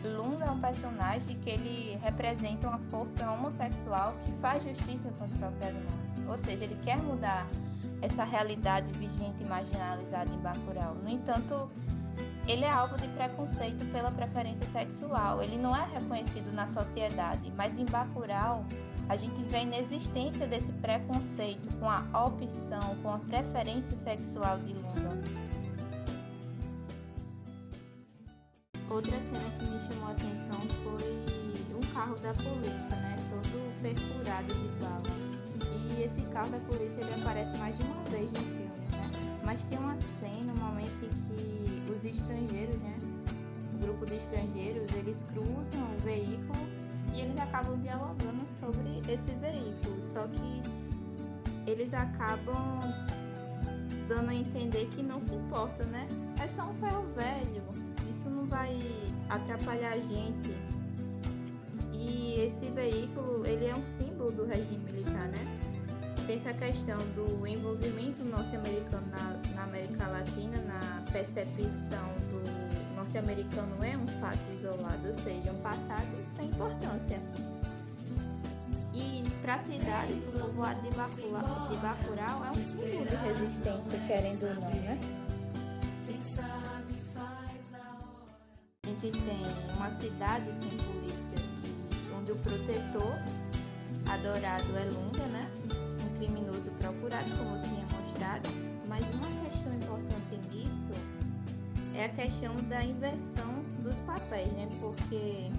Lunga 0.03 0.45
é 0.45 0.51
um 0.51 0.59
personagem 0.59 1.39
que 1.39 1.49
ele 1.49 1.97
representa 2.01 2.67
uma 2.67 2.77
força 2.77 3.29
homossexual 3.31 4.13
que 4.25 4.33
faz 4.41 4.61
justiça 4.63 5.09
com 5.17 5.23
as 5.23 5.31
próprias 5.31 5.73
mãos. 5.73 6.29
Ou 6.29 6.37
seja, 6.37 6.65
ele 6.65 6.77
quer 6.83 6.97
mudar 6.97 7.47
essa 8.01 8.25
realidade 8.25 8.91
vigente 8.93 9.43
e 9.43 9.47
marginalizada 9.47 10.29
em 10.29 10.39
Bacurau. 10.39 10.95
No 10.95 11.09
entanto, 11.09 11.71
ele 12.47 12.65
é 12.65 12.69
alvo 12.69 12.97
de 12.97 13.07
preconceito 13.09 13.85
pela 13.91 14.11
preferência 14.11 14.65
sexual. 14.65 15.41
Ele 15.41 15.57
não 15.57 15.75
é 15.75 15.85
reconhecido 15.93 16.51
na 16.53 16.67
sociedade, 16.67 17.51
mas 17.55 17.77
em 17.77 17.85
Bacurau 17.85 18.65
a 19.09 19.15
gente 19.15 19.41
vê 19.43 19.57
a 19.57 19.61
inexistência 19.63 20.47
desse 20.47 20.71
preconceito 20.73 21.69
com 21.77 21.89
a 21.89 22.25
opção, 22.25 22.95
com 23.01 23.09
a 23.09 23.19
preferência 23.19 23.95
sexual 23.95 24.59
de 24.59 24.73
Lula. 24.73 25.21
Outra 28.89 29.19
cena 29.21 29.49
que 29.57 29.65
me 29.65 29.79
chamou 29.79 30.09
a 30.09 30.11
atenção 30.11 30.59
foi 30.83 31.75
um 31.75 31.93
carro 31.93 32.15
da 32.17 32.33
polícia, 32.33 32.95
né, 32.95 33.17
todo 33.29 33.81
perfurado 33.81 34.53
de 34.53 34.67
bala. 34.83 35.01
E 35.97 36.03
esse 36.03 36.21
carro 36.23 36.49
da 36.49 36.59
polícia 36.59 37.01
ele 37.01 37.21
aparece 37.21 37.57
mais 37.57 37.77
de 37.77 37.83
uma 37.85 38.03
vez 38.03 38.31
no 38.31 38.39
filme? 38.39 38.62
Mas 39.43 39.65
tem 39.65 39.77
uma 39.77 39.97
cena, 39.97 40.53
um 40.53 40.63
momento 40.63 41.05
em 41.05 41.09
que 41.09 41.91
os 41.91 42.05
estrangeiros, 42.05 42.77
né? 42.79 42.97
O 43.73 43.85
grupo 43.85 44.05
de 44.05 44.15
estrangeiros, 44.15 44.91
eles 44.95 45.25
cruzam 45.33 45.83
o 45.95 45.99
veículo 46.01 46.67
e 47.13 47.21
eles 47.21 47.37
acabam 47.37 47.79
dialogando 47.81 48.47
sobre 48.47 49.01
esse 49.09 49.31
veículo. 49.31 50.01
Só 50.01 50.27
que 50.27 50.61
eles 51.69 51.93
acabam 51.93 52.79
dando 54.07 54.29
a 54.29 54.35
entender 54.35 54.87
que 54.95 55.03
não 55.03 55.21
se 55.21 55.35
importa, 55.35 55.83
né? 55.85 56.07
É 56.41 56.47
só 56.47 56.63
um 56.63 56.73
ferro 56.75 57.03
velho, 57.15 57.63
isso 58.09 58.29
não 58.29 58.45
vai 58.45 58.77
atrapalhar 59.29 59.93
a 59.93 59.99
gente. 59.99 60.51
E 61.93 62.35
esse 62.39 62.69
veículo, 62.71 63.45
ele 63.45 63.65
é 63.65 63.75
um 63.75 63.85
símbolo 63.85 64.31
do 64.31 64.45
regime 64.45 64.83
militar, 64.83 65.27
né? 65.29 65.62
Essa 66.31 66.53
questão 66.53 66.97
do 67.15 67.45
envolvimento 67.45 68.23
norte-americano 68.23 69.05
na, 69.11 69.55
na, 69.55 69.63
América 69.63 70.07
Latina, 70.07 70.57
na 70.59 71.03
percepção 71.11 72.07
do 72.31 72.95
norte-americano 72.95 73.83
é 73.83 73.97
um 73.97 74.07
fato 74.19 74.51
isolado, 74.53 75.07
ou 75.07 75.13
seja, 75.13 75.51
um 75.51 75.61
passado 75.61 76.07
sem 76.29 76.47
importância. 76.47 77.19
E 78.93 79.23
para 79.41 79.55
a 79.55 79.59
cidade, 79.59 80.13
para 80.13 80.37
o 80.37 80.47
povoado 80.47 80.81
de 80.81 80.95
Bacurau, 80.95 81.67
de 81.67 81.75
Bacurau, 81.77 82.45
é 82.45 82.51
um 82.51 82.61
símbolo 82.61 83.05
de 83.05 83.15
resistência, 83.15 83.99
querendo 84.07 84.43
ou 84.43 84.55
não, 84.55 84.69
né? 84.69 84.99
A 88.85 88.87
gente 88.87 89.11
tem 89.11 89.75
uma 89.75 89.91
cidade 89.91 90.55
sem 90.55 90.69
polícia, 90.69 91.37
que, 91.37 92.13
onde 92.17 92.31
o 92.31 92.35
protetor 92.37 93.17
adorado 94.09 94.77
é 94.77 94.85
Lunga, 94.85 95.25
né? 95.27 95.52
Como 97.37 97.55
eu 97.55 97.61
tinha 97.61 97.85
mostrado. 97.99 98.49
Mas 98.87 99.05
uma 99.15 99.49
questão 99.49 99.73
importante 99.75 100.39
nisso 100.51 100.91
é 101.95 102.05
a 102.05 102.09
questão 102.09 102.55
da 102.69 102.83
inversão 102.83 103.63
dos 103.83 103.99
papéis, 104.01 104.51
né? 104.53 104.67
Porque 104.79 105.51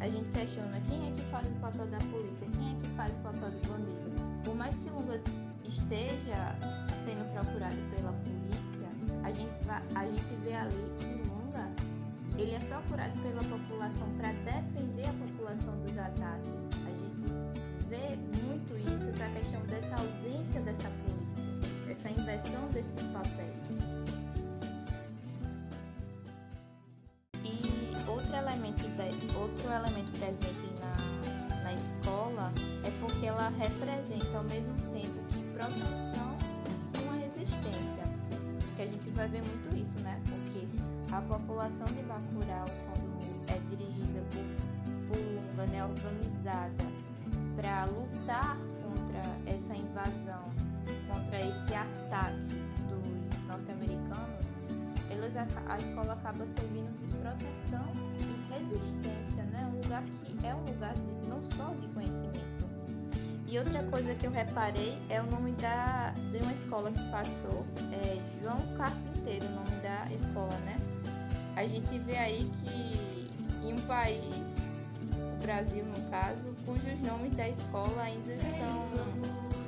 a 0.00 0.08
gente 0.08 0.28
questiona 0.30 0.80
quem 0.88 1.08
é 1.08 1.10
que 1.12 1.22
faz 1.22 1.48
o 1.48 1.54
papel 1.54 1.86
da 1.86 1.98
polícia, 1.98 2.46
quem 2.58 2.72
é 2.72 2.74
que 2.74 2.86
faz 2.88 3.14
o 3.14 3.18
papel 3.20 3.50
do 3.50 3.68
bandido. 3.68 4.42
Por 4.44 4.54
mais 4.54 4.76
que 4.76 4.90
Lunga 4.90 5.20
esteja 5.64 6.54
sendo 6.96 7.24
procurado 7.32 7.76
pela 7.96 8.12
polícia, 8.12 8.86
a 9.22 9.32
gente, 9.32 9.50
a 9.94 10.06
gente 10.06 10.34
vê 10.44 10.54
ali 10.54 10.92
que 10.98 11.28
Lunga 11.30 11.70
ele 12.36 12.54
é 12.54 12.58
procurado 12.58 13.18
pela 13.20 13.42
população 13.44 14.08
para 14.18 14.32
defender 14.32 15.08
a 15.08 15.12
população 15.12 15.78
dos 15.80 15.96
ataques. 15.96 16.72
A 16.84 16.90
gente 16.90 17.24
vê 17.88 18.18
isso, 18.94 19.10
essa 19.10 19.28
questão 19.30 19.60
dessa 19.66 19.94
ausência 19.96 20.60
dessa 20.60 20.88
polícia, 20.88 21.50
essa 21.90 22.10
inversão 22.10 22.68
desses 22.70 23.02
papéis. 23.04 23.78
outro 29.44 29.70
elemento 29.72 30.10
presente 30.18 30.66
na, 30.80 31.62
na 31.62 31.72
escola 31.74 32.52
é 32.84 32.90
porque 33.00 33.26
ela 33.26 33.48
representa 33.50 34.36
ao 34.36 34.44
mesmo 34.44 34.74
tempo 34.92 35.14
que 35.30 35.38
proteção 35.52 36.36
e 36.94 37.04
uma 37.04 37.16
resistência. 37.16 38.02
Que 38.76 38.82
a 38.82 38.86
gente 38.86 39.08
vai 39.10 39.28
ver 39.28 39.42
muito 39.42 39.76
isso, 39.76 39.94
né? 40.00 40.20
Porque 40.24 40.66
a 41.14 41.20
população 41.22 41.86
de 41.86 42.02
Bacurau, 42.02 42.43
contra 51.08 51.40
esse 51.46 51.74
ataque 51.74 52.62
dos 52.88 53.42
norte-americanos, 53.44 54.54
a 55.68 55.78
escola 55.78 56.12
acaba 56.12 56.46
servindo 56.46 56.92
de 57.08 57.16
proteção 57.16 57.84
resistência, 58.58 59.42
né? 59.44 59.70
Um 59.72 59.80
lugar 59.82 60.02
que 60.02 60.46
é 60.46 60.54
um 60.54 60.64
lugar 60.64 60.94
de, 60.94 61.28
não 61.28 61.42
só 61.42 61.72
de 61.80 61.88
conhecimento. 61.88 62.64
E 63.46 63.58
outra 63.58 63.82
coisa 63.84 64.14
que 64.14 64.26
eu 64.26 64.30
reparei 64.30 64.98
é 65.08 65.20
o 65.20 65.26
nome 65.26 65.52
da, 65.52 66.10
de 66.32 66.38
uma 66.38 66.52
escola 66.52 66.90
que 66.90 67.10
passou, 67.10 67.64
é 67.92 68.18
João 68.40 68.60
Carpinteiro, 68.76 69.46
o 69.46 69.50
nome 69.50 69.82
da 69.82 70.12
escola, 70.12 70.56
né? 70.64 70.76
A 71.56 71.66
gente 71.66 71.98
vê 72.00 72.16
aí 72.16 72.50
que 72.64 73.30
em 73.66 73.74
um 73.74 73.80
país, 73.82 74.72
o 75.12 75.42
Brasil 75.42 75.84
no 75.84 76.10
caso, 76.10 76.54
cujos 76.66 77.00
nomes 77.02 77.34
da 77.34 77.48
escola 77.48 78.02
ainda 78.02 78.38
são 78.40 78.88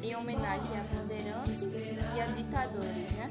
em 0.06 0.14
homenagem 0.14 0.78
a 0.78 0.84
bandeirantes 0.94 1.90
e 2.14 2.20
a 2.20 2.26
ditadores, 2.26 3.10
né? 3.12 3.28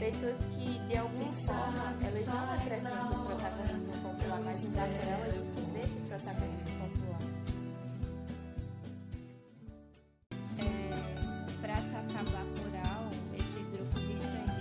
Pessoas 0.00 0.46
que 0.46 0.80
de 0.88 0.96
alguma 0.96 1.32
forma 1.32 1.94
elas 2.02 2.26
não 2.26 2.46
representam 2.58 3.22
o 3.22 3.26
protagonismo 3.26 3.92
popular, 4.02 4.40
mas 4.44 4.64
em 4.64 4.70
Bacurau 4.70 5.22
a 5.22 5.30
gente 5.30 5.60
vê 5.72 5.82
esse 5.84 6.00
protagonismo 6.00 6.80
popular. 6.80 7.20
É, 10.58 10.64
Para 11.60 11.74
atacar 11.74 12.24
Bacurau, 12.24 13.10
esse 13.34 13.60
grupo 13.70 14.00
de 14.00 14.14
estrangeiros, 14.14 14.56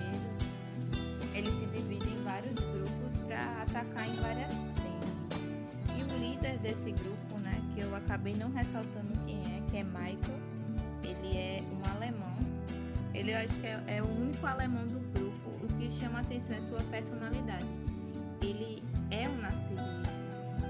se 1.56 1.65
divide 1.67 2.10
em 2.10 2.21
vários 2.23 2.54
grupos 2.54 3.17
para 3.25 3.62
atacar 3.63 4.08
em 4.08 4.13
várias 4.13 4.54
frentes. 4.54 5.15
E 5.97 6.04
o 6.04 6.17
líder 6.19 6.58
desse 6.60 6.91
grupo, 6.91 7.39
né, 7.39 7.60
que 7.73 7.80
eu 7.80 7.95
acabei 7.95 8.36
não 8.36 8.51
ressaltando 8.51 9.13
quem 9.25 9.39
é, 9.56 9.62
que 9.69 9.78
é 9.78 9.84
Michael, 9.84 10.44
Ele 13.25 13.33
eu 13.33 13.39
acho 13.39 13.59
que 13.59 13.65
é, 13.65 13.83
é 13.88 14.03
o 14.03 14.07
único 14.21 14.45
alemão 14.45 14.85
do 14.85 14.99
grupo. 15.11 15.49
O 15.65 15.67
que 15.79 15.89
chama 15.89 16.19
atenção 16.19 16.55
é 16.55 16.61
sua 16.61 16.79
personalidade. 16.91 17.65
Ele 18.39 18.83
é 19.09 19.27
um 19.27 19.38
narcisista. 19.38 19.81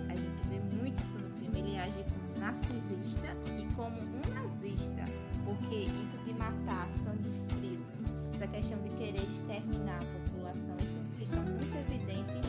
A 0.10 0.16
gente 0.16 0.42
vê 0.48 0.60
muito 0.78 0.98
isso 1.02 1.18
no 1.18 1.30
filme. 1.32 1.60
Ele 1.60 1.78
age 1.78 2.06
como 2.14 2.40
narcisista 2.40 3.28
e 3.60 3.66
como 3.76 3.98
um 3.98 4.34
nazista. 4.34 5.04
Porque 5.44 5.76
isso 6.02 6.18
de 6.26 6.34
matar 6.36 6.88
sangue 6.88 7.30
frio, 7.50 7.86
essa 8.34 8.48
questão 8.48 8.82
de 8.84 8.90
querer 8.92 9.28
exterminar 9.28 10.00
a 10.00 10.30
população, 10.30 10.78
isso 10.78 11.00
fica 11.18 11.36
muito 11.42 11.76
evidente 11.76 12.40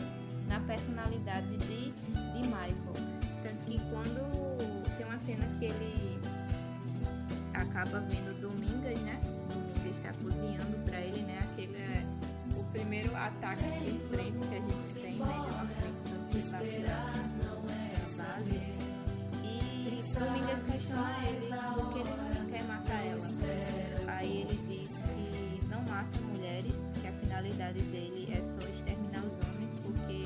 na 0.47 0.61
personalidade 0.61 1.57
de, 1.57 1.91
de 1.91 2.47
Michael. 2.47 2.95
Tanto 3.43 3.65
que 3.65 3.77
quando 3.89 4.87
tem 4.95 5.05
uma 5.05 5.19
cena 5.19 5.45
que 5.59 5.65
ele 5.65 6.17
acaba 7.53 7.99
vendo 7.99 8.39
Domingas, 8.39 8.99
né? 9.01 9.19
Cozinhando 10.27 10.77
para 10.85 10.99
ele, 10.99 11.21
né? 11.21 11.39
Aquele 11.39 11.77
é 11.77 12.03
o 12.59 12.63
primeiro 12.65 13.15
ataque 13.15 13.63
de 13.63 13.97
frente 14.09 14.45
que 14.45 14.55
a 14.55 14.59
gente 14.59 14.93
tem, 14.93 15.15
né? 15.15 15.25
Ele 15.25 15.55
na 15.55 15.65
frente 15.67 16.01
do 16.03 16.29
que 16.29 16.37
está 16.39 16.59
na 16.59 16.65
base. 18.35 18.59
E 19.43 19.57
Domingas 20.19 20.63
questiona 20.63 21.15
ele 21.27 21.47
porque 21.75 21.99
ele 21.99 22.39
não 22.39 22.45
quer 22.47 22.63
matar 22.63 23.05
ela. 23.05 23.21
Aí 24.07 24.41
ele 24.41 24.59
diz 24.67 25.01
que 25.01 25.65
não 25.67 25.81
mata 25.83 26.19
mulheres, 26.29 26.93
que 26.99 27.07
a 27.07 27.13
finalidade 27.13 27.79
dele 27.83 28.27
é 28.31 28.43
só 28.43 28.59
exterminar 28.59 29.23
os 29.23 29.33
homens, 29.47 29.75
porque 29.75 30.25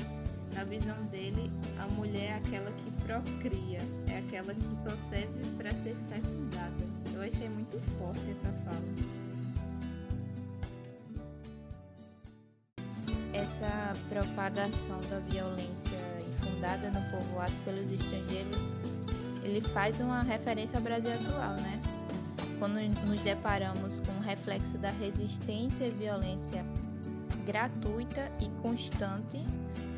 na 0.54 0.64
visão 0.64 0.96
dele 1.06 1.50
a 1.78 1.86
mulher 1.88 2.30
é 2.30 2.34
aquela 2.36 2.72
que 2.72 2.90
procria, 3.02 3.80
é 4.08 4.18
aquela 4.18 4.54
que 4.54 4.76
só 4.76 4.90
serve 4.96 5.44
para 5.56 5.70
ser 5.70 5.94
fecundada. 6.08 6.84
Eu 7.14 7.22
achei 7.22 7.48
muito 7.48 7.78
forte 7.98 8.30
essa 8.30 8.50
fala. 8.64 9.21
Essa 13.62 13.96
propagação 14.08 14.98
da 15.08 15.20
violência 15.20 15.96
infundada 16.28 16.90
no 16.90 17.00
povoado 17.12 17.52
pelos 17.64 17.92
estrangeiros, 17.92 18.56
ele 19.44 19.60
faz 19.60 20.00
uma 20.00 20.20
referência 20.24 20.78
ao 20.78 20.82
Brasil 20.82 21.12
atual, 21.12 21.52
né? 21.60 21.80
Quando 22.58 22.80
nos 23.06 23.22
deparamos 23.22 24.00
com 24.00 24.10
o 24.18 24.20
reflexo 24.20 24.78
da 24.78 24.90
resistência 24.90 25.84
e 25.84 25.90
violência 25.90 26.64
gratuita 27.46 28.28
e 28.40 28.48
constante 28.62 29.38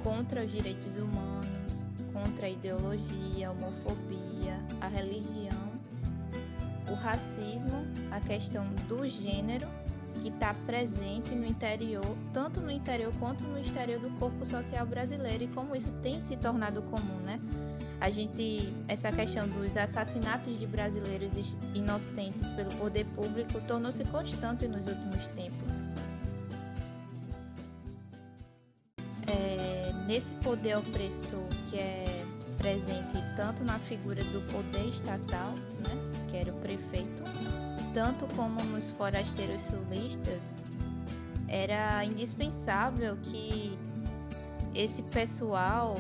contra 0.03 0.45
os 0.45 0.53
direitos 0.53 0.97
humanos, 0.97 1.73
contra 2.13 2.45
a 2.45 2.51
ideologia, 2.51 3.49
a 3.49 3.53
homofobia, 3.53 4.61
a 4.83 4.89
religião 4.89 5.73
o 6.91 6.95
racismo, 6.95 7.87
a 8.11 8.21
questão 8.21 8.67
do 8.89 9.09
gênero 9.09 9.67
que 10.25 10.31
está 10.31 10.55
presente 10.67 11.35
no 11.35 11.45
interior, 11.45 12.17
tanto 12.33 12.59
no 12.59 12.71
interior 12.71 13.13
quanto 13.21 13.45
no 13.45 13.61
exterior 13.61 14.01
do 14.01 14.09
corpo 14.19 14.47
social 14.47 14.87
brasileiro 14.87 15.45
e 15.45 15.49
como 15.49 15.77
isso 15.77 15.93
tem 16.03 16.19
se 16.19 16.35
tornado 16.39 16.81
comum, 16.85 17.21
né? 17.27 17.39
A 18.01 18.09
gente, 18.09 18.73
essa 18.89 19.13
questão 19.13 19.47
dos 19.47 19.77
assassinatos 19.77 20.59
de 20.59 20.67
brasileiros 20.67 21.59
inocentes 21.75 22.51
pelo 22.53 22.71
poder 22.77 23.05
público 23.15 23.61
tornou-se 23.69 24.03
constante 24.07 24.67
nos 24.67 24.87
últimos 24.87 25.27
tempos. 25.29 25.75
É, 29.27 29.93
nesse 30.07 30.33
poder 30.37 30.79
opressor 30.79 31.45
que 31.69 31.79
é 31.79 32.25
presente 32.57 33.19
tanto 33.37 33.63
na 33.63 33.79
figura 33.79 34.25
do 34.25 34.41
poder 34.51 34.89
estatal, 34.89 35.51
né? 35.87 36.25
que 36.31 36.39
era 36.39 36.51
o 36.51 36.57
prefeito, 36.61 37.24
tanto 37.95 38.27
como 38.35 38.63
nos 38.65 38.91
forasteiros 38.91 39.63
sulistas, 39.63 40.59
era 41.49 42.05
indispensável 42.05 43.17
que 43.23 43.79
esse 44.75 45.03
pessoal, 45.05 45.95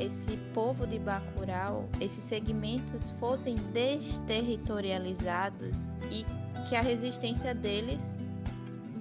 esse 0.00 0.38
povo 0.54 0.86
de 0.86 0.98
Bacurau, 0.98 1.86
esses 2.00 2.24
segmentos 2.24 3.10
fossem 3.20 3.54
desterritorializados 3.74 5.90
e 6.10 6.24
que 6.66 6.74
a 6.74 6.80
resistência 6.80 7.54
deles 7.54 8.18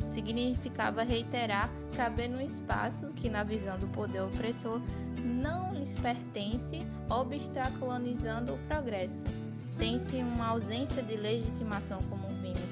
significava 0.06 1.04
reiterar 1.04 1.70
caber 1.96 2.30
no 2.30 2.42
espaço 2.42 3.14
que, 3.14 3.30
na 3.30 3.46
visão 3.46 3.80
do 3.80 3.88
poder 3.88 4.20
opressor, 4.22 4.82
não 5.24 5.72
lhes 5.72 5.96
pertence, 5.96 6.86
obstaculizando 7.10 8.54
o 8.54 8.58
progresso. 8.68 9.24
Tem-se 9.78 10.18
uma 10.18 10.48
ausência 10.48 11.02
de 11.02 11.16
legitimação 11.16 12.00
vimos 12.10 12.23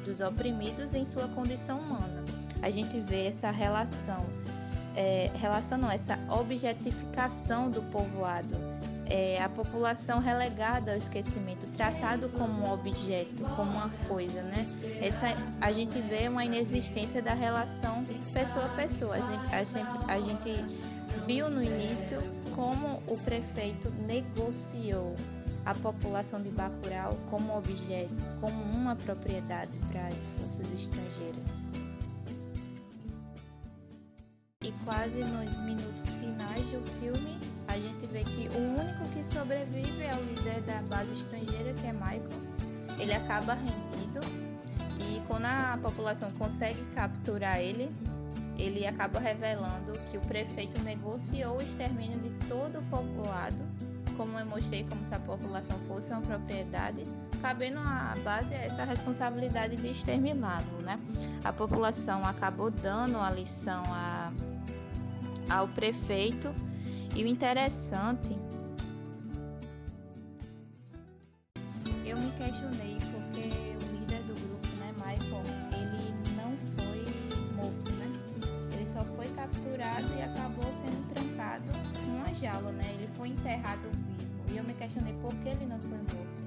dos 0.05 0.19
oprimidos 0.19 0.93
em 0.93 1.05
sua 1.05 1.27
condição 1.29 1.79
humana. 1.79 2.23
A 2.61 2.69
gente 2.69 2.99
vê 2.99 3.27
essa 3.27 3.49
relação, 3.51 4.25
é, 4.95 5.31
relação 5.35 5.77
não, 5.77 5.89
essa 5.89 6.19
objetificação 6.29 7.69
do 7.69 7.81
povoado, 7.83 8.55
é, 9.09 9.41
a 9.43 9.49
população 9.49 10.19
relegada 10.19 10.91
ao 10.91 10.97
esquecimento, 10.97 11.67
tratado 11.67 12.29
como 12.29 12.65
um 12.65 12.71
objeto, 12.71 13.43
como 13.55 13.71
uma 13.71 13.89
coisa, 14.07 14.41
né? 14.43 14.65
Essa, 15.01 15.27
a 15.59 15.71
gente 15.71 15.99
vê 16.01 16.29
uma 16.29 16.45
inexistência 16.45 17.21
da 17.21 17.33
relação 17.33 18.05
pessoa 18.33 18.65
a 18.65 18.69
pessoa. 18.69 19.15
A 19.15 19.63
gente, 19.63 19.85
a 20.07 20.19
gente 20.19 20.65
viu 21.25 21.49
no 21.49 21.61
início 21.61 22.21
como 22.55 23.01
o 23.07 23.17
prefeito 23.17 23.91
negociou 24.07 25.15
a 25.65 25.73
população 25.73 26.41
de 26.41 26.49
Bacurau 26.49 27.17
como 27.29 27.57
objeto, 27.57 28.13
como 28.39 28.61
uma 28.63 28.95
propriedade 28.95 29.77
para 29.91 30.07
as 30.07 30.27
forças 30.27 30.71
estrangeiras. 30.71 31.57
E 34.63 34.71
quase 34.85 35.23
nos 35.23 35.57
minutos 35.59 36.15
finais 36.15 36.65
do 36.69 36.81
filme, 36.99 37.39
a 37.67 37.77
gente 37.77 38.05
vê 38.07 38.23
que 38.23 38.47
o 38.55 38.79
único 38.79 39.05
que 39.13 39.23
sobrevive 39.23 40.03
é 40.03 40.15
o 40.15 40.23
líder 40.23 40.61
da 40.61 40.81
base 40.83 41.13
estrangeira, 41.13 41.73
que 41.73 41.87
é 41.87 41.93
Michael. 41.93 42.29
Ele 42.99 43.13
acaba 43.13 43.55
rendido 43.55 44.19
e 44.99 45.19
quando 45.27 45.45
a 45.45 45.79
população 45.81 46.31
consegue 46.33 46.83
capturar 46.93 47.59
ele, 47.59 47.89
ele 48.57 48.85
acaba 48.85 49.19
revelando 49.19 49.93
que 50.11 50.17
o 50.17 50.21
prefeito 50.21 50.79
negociou 50.81 51.57
o 51.57 51.61
extermínio 51.61 52.19
de 52.19 52.29
todo 52.47 52.79
o 52.79 52.83
povoado, 52.83 53.63
como 54.11 54.37
eu 54.37 54.45
mostrei, 54.45 54.83
como 54.83 55.03
se 55.03 55.13
a 55.13 55.19
população 55.19 55.77
fosse 55.79 56.11
uma 56.11 56.21
propriedade, 56.21 57.03
cabendo 57.41 57.79
à 57.79 58.15
base 58.23 58.53
essa 58.53 58.83
responsabilidade 58.83 59.75
de 59.75 59.87
exterminá-lo, 59.87 60.81
né? 60.81 60.99
A 61.43 61.51
população 61.51 62.25
acabou 62.25 62.69
dando 62.69 63.17
a 63.17 63.29
lição 63.29 63.83
a, 63.87 64.31
ao 65.49 65.67
prefeito 65.67 66.53
e 67.15 67.23
o 67.23 67.27
interessante, 67.27 68.37
eu 72.05 72.17
me 72.17 72.31
questionei 72.31 72.97
porque 73.11 73.80
capturado 79.41 80.07
e 80.17 80.21
acabou 80.21 80.71
sendo 80.73 81.07
trancado 81.07 81.71
numa 82.05 82.31
jaula, 82.33 82.71
né? 82.71 82.85
Ele 82.93 83.07
foi 83.07 83.29
enterrado 83.29 83.89
vivo. 83.89 84.53
E 84.53 84.57
eu 84.57 84.63
me 84.63 84.73
questionei 84.73 85.13
por 85.21 85.33
que 85.35 85.49
ele 85.49 85.65
não 85.65 85.79
foi 85.79 85.97
morto. 85.97 86.41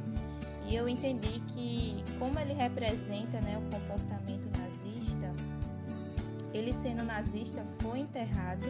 E 0.66 0.76
eu 0.76 0.88
entendi 0.88 1.40
que 1.48 2.04
como 2.18 2.38
ele 2.38 2.54
representa, 2.54 3.40
né, 3.40 3.59
o 3.59 3.62
comportamento 3.70 4.48
nazista, 4.59 5.33
ele 6.52 6.72
sendo 6.72 7.02
nazista 7.04 7.64
foi 7.80 7.98
enterrado 8.00 8.66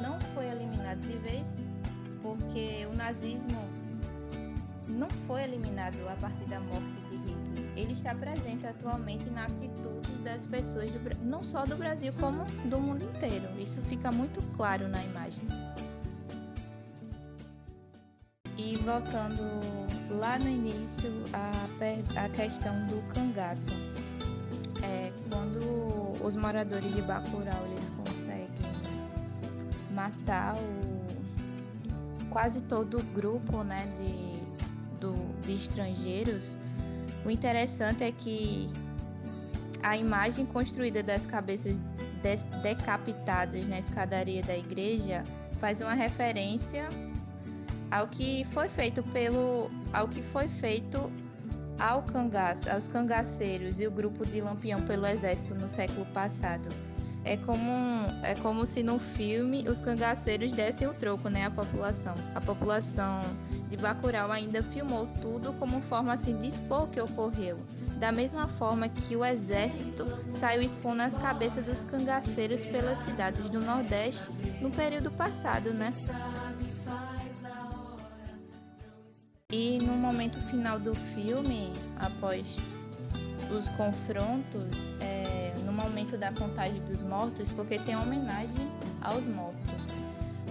não 0.00 0.20
foi 0.34 0.46
eliminado 0.46 1.00
de 1.00 1.16
vez, 1.18 1.62
porque 2.22 2.86
o 2.90 2.94
nazismo 2.94 3.58
não 4.88 5.10
foi 5.10 5.42
eliminado 5.42 5.96
a 6.08 6.16
partir 6.16 6.44
da 6.44 6.60
morte 6.60 6.96
de 7.08 7.16
Hitler. 7.16 7.72
Ele 7.76 7.92
está 7.92 8.14
presente 8.14 8.66
atualmente 8.66 9.28
na 9.30 9.44
atitude 9.44 9.71
das 10.32 10.46
pessoas, 10.46 10.90
do, 10.90 11.24
não 11.24 11.44
só 11.44 11.64
do 11.66 11.76
Brasil, 11.76 12.12
como 12.18 12.44
do 12.68 12.80
mundo 12.80 13.04
inteiro. 13.04 13.46
Isso 13.58 13.80
fica 13.82 14.10
muito 14.10 14.40
claro 14.56 14.88
na 14.88 15.02
imagem. 15.04 15.44
E 18.56 18.76
voltando 18.78 19.42
lá 20.10 20.38
no 20.38 20.48
início, 20.48 21.10
a, 21.32 22.24
a 22.24 22.28
questão 22.30 22.74
do 22.86 23.02
cangaço. 23.12 23.72
É, 24.82 25.12
quando 25.30 26.24
os 26.24 26.34
moradores 26.34 26.92
de 26.92 27.02
Bacurau 27.02 27.66
eles 27.66 27.92
matar 29.92 30.56
o, 30.56 32.28
quase 32.30 32.62
todo 32.62 32.98
o 32.98 33.02
grupo 33.02 33.62
né, 33.62 33.86
de, 33.98 34.98
do, 34.98 35.14
de 35.42 35.54
estrangeiros, 35.54 36.56
o 37.24 37.30
interessante 37.30 38.02
é 38.02 38.10
que 38.10 38.68
a 39.82 39.96
imagem 39.96 40.46
construída 40.46 41.02
das 41.02 41.26
cabeças 41.26 41.84
decapitadas 42.62 43.66
na 43.68 43.78
escadaria 43.78 44.42
da 44.42 44.56
igreja 44.56 45.24
faz 45.58 45.80
uma 45.80 45.94
referência 45.94 46.88
ao 47.90 48.08
que 48.08 48.44
foi 48.46 48.68
feito 48.68 49.02
pelo 49.04 49.70
ao 49.92 50.08
que 50.08 50.22
foi 50.22 50.48
feito 50.48 51.12
ao 51.78 52.02
cangaço, 52.02 52.70
aos 52.70 52.86
cangaceiros 52.86 53.80
e 53.80 53.86
o 53.86 53.90
grupo 53.90 54.24
de 54.24 54.40
Lampião 54.40 54.80
pelo 54.82 55.06
exército 55.06 55.54
no 55.54 55.68
século 55.68 56.06
passado 56.06 56.68
é 57.24 57.36
como, 57.36 57.70
é 58.22 58.34
como 58.42 58.66
se 58.66 58.82
no 58.82 58.98
filme 58.98 59.68
os 59.68 59.80
cangaceiros 59.80 60.52
dessem 60.52 60.88
o 60.88 60.94
troco, 60.94 61.28
né, 61.28 61.46
à 61.46 61.50
população. 61.50 62.14
A 62.34 62.40
população 62.40 63.20
de 63.68 63.76
Bacurau 63.76 64.30
ainda 64.32 64.62
filmou 64.62 65.06
tudo 65.20 65.52
como 65.54 65.80
forma 65.80 66.12
assim 66.12 66.36
de 66.36 66.48
expor 66.48 66.84
o 66.84 66.86
que 66.88 67.00
ocorreu. 67.00 67.58
Da 68.02 68.10
mesma 68.10 68.48
forma 68.48 68.88
que 68.88 69.14
o 69.14 69.24
exército 69.24 70.04
saiu 70.28 70.60
expondo 70.60 71.02
as 71.02 71.16
cabeças 71.16 71.64
dos 71.64 71.84
cangaceiros 71.84 72.64
pelas 72.64 72.98
cidades 72.98 73.48
do 73.48 73.60
Nordeste 73.60 74.28
no 74.60 74.72
período 74.72 75.08
passado, 75.12 75.72
né? 75.72 75.94
E 79.52 79.78
no 79.84 79.92
momento 79.92 80.36
final 80.40 80.80
do 80.80 80.96
filme, 80.96 81.72
após 82.00 82.56
os 83.56 83.68
confrontos, 83.76 84.66
é, 85.00 85.54
no 85.64 85.72
momento 85.72 86.18
da 86.18 86.32
contagem 86.32 86.82
dos 86.82 87.02
mortos, 87.02 87.52
porque 87.52 87.78
tem 87.78 87.94
homenagem 87.94 88.68
aos 89.00 89.24
mortos. 89.28 89.86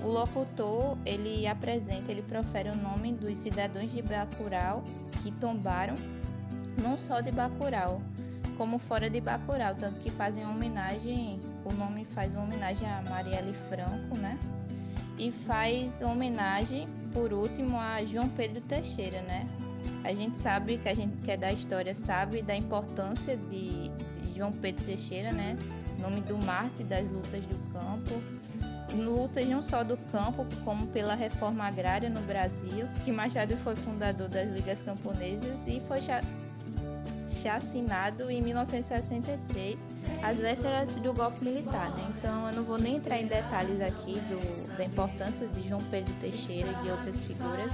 O 0.02 0.08
locutor, 0.08 0.98
ele 1.06 1.46
apresenta, 1.46 2.14
ele 2.14 2.22
profere 2.22 2.70
o 2.70 2.78
nome 2.78 3.12
dos 3.12 3.38
cidadãos 3.38 3.92
de 3.92 4.02
Bacurau 4.02 4.86
que 5.22 5.32
tombaram, 5.34 5.96
não 6.78 6.98
só 6.98 7.22
de 7.22 7.32
Bacurau, 7.32 8.02
como 8.58 8.78
fora 8.78 9.10
de 9.10 9.20
Bacurau, 9.20 9.74
tanto 9.76 10.00
que 10.02 10.12
fazem 10.12 10.46
homenagem, 10.46 11.40
o 11.66 11.74
nome 11.74 12.06
faz 12.06 12.34
uma 12.34 12.44
homenagem 12.44 12.88
a 12.88 13.02
Marielle 13.10 13.54
Franco, 13.54 14.18
né? 14.18 14.38
E 15.18 15.32
faz 15.32 16.02
homenagem, 16.02 16.88
por 17.14 17.34
último, 17.34 17.80
a 17.80 18.04
João 18.06 18.30
Pedro 18.30 18.62
Teixeira, 18.62 19.22
né? 19.24 19.48
A 20.04 20.14
gente 20.14 20.38
sabe 20.38 20.78
que 20.78 20.90
a 20.90 20.94
gente 20.94 21.18
que 21.18 21.32
é 21.32 21.38
da 21.38 21.52
história 21.52 21.94
sabe 21.94 22.42
da 22.42 22.56
importância 22.56 23.38
de, 23.38 23.92
João 24.36 24.52
Pedro 24.52 24.84
Teixeira, 24.86 25.32
né? 25.32 25.58
Nome 26.00 26.22
do 26.22 26.38
Marte 26.38 26.84
das 26.84 27.10
lutas 27.12 27.46
do 27.46 27.56
campo. 27.74 28.22
Lutas 28.96 29.48
não 29.48 29.62
só 29.62 29.84
do 29.84 29.98
campo, 30.12 30.46
como 30.66 30.88
pela 30.88 31.16
reforma 31.16 31.66
agrária 31.66 32.10
no 32.10 32.22
Brasil, 32.22 32.88
que 33.06 33.12
tarde 33.34 33.56
foi 33.56 33.76
fundador 33.76 34.28
das 34.28 34.50
Ligas 34.50 34.82
Camponesas 34.82 35.66
e 35.68 35.80
foi 35.80 36.00
chacinado 37.32 38.30
em 38.30 38.42
1963, 38.42 39.92
às 40.22 40.38
vésperas 40.38 40.94
do 40.96 41.14
golpe 41.14 41.44
militar. 41.44 41.90
Né? 41.92 42.14
Então 42.18 42.48
eu 42.48 42.54
não 42.54 42.64
vou 42.64 42.78
nem 42.78 42.98
entrar 42.98 43.20
em 43.20 43.28
detalhes 43.28 43.82
aqui 43.82 44.20
do, 44.22 44.78
da 44.78 44.84
importância 44.84 45.48
de 45.48 45.68
João 45.68 45.82
Pedro 45.90 46.14
Teixeira 46.20 46.70
e 46.70 46.84
de 46.84 46.90
outras 46.92 47.22
figuras. 47.22 47.72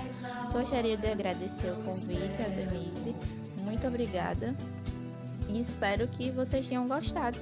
Gostaria 0.52 0.96
de 0.96 1.08
agradecer 1.08 1.72
o 1.72 1.84
convite 1.84 2.42
a 2.42 2.50
Denise. 2.50 3.16
Muito 3.64 3.88
obrigada. 3.88 4.56
E 5.50 5.60
espero 5.60 6.08
que 6.08 6.30
vocês 6.32 6.68
tenham 6.68 6.88
gostado. 6.88 7.40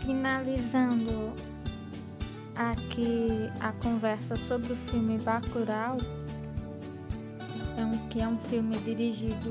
Finalizando 0.00 1.32
aqui 2.60 3.50
a 3.60 3.72
conversa 3.72 4.36
sobre 4.36 4.72
o 4.72 4.76
filme 4.76 5.18
Bacurau, 5.18 5.96
que 8.10 8.20
é 8.20 8.28
um 8.28 8.38
filme 8.38 8.76
dirigido 8.78 9.50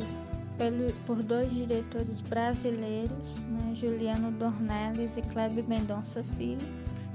pelo, 0.57 0.91
por 1.05 1.23
dois 1.23 1.51
diretores 1.51 2.19
brasileiros, 2.21 3.39
né, 3.47 3.73
Juliano 3.73 4.31
Dornelles 4.31 5.15
e 5.17 5.21
Kleber 5.21 5.63
Mendonça 5.67 6.23
Filho. 6.37 6.67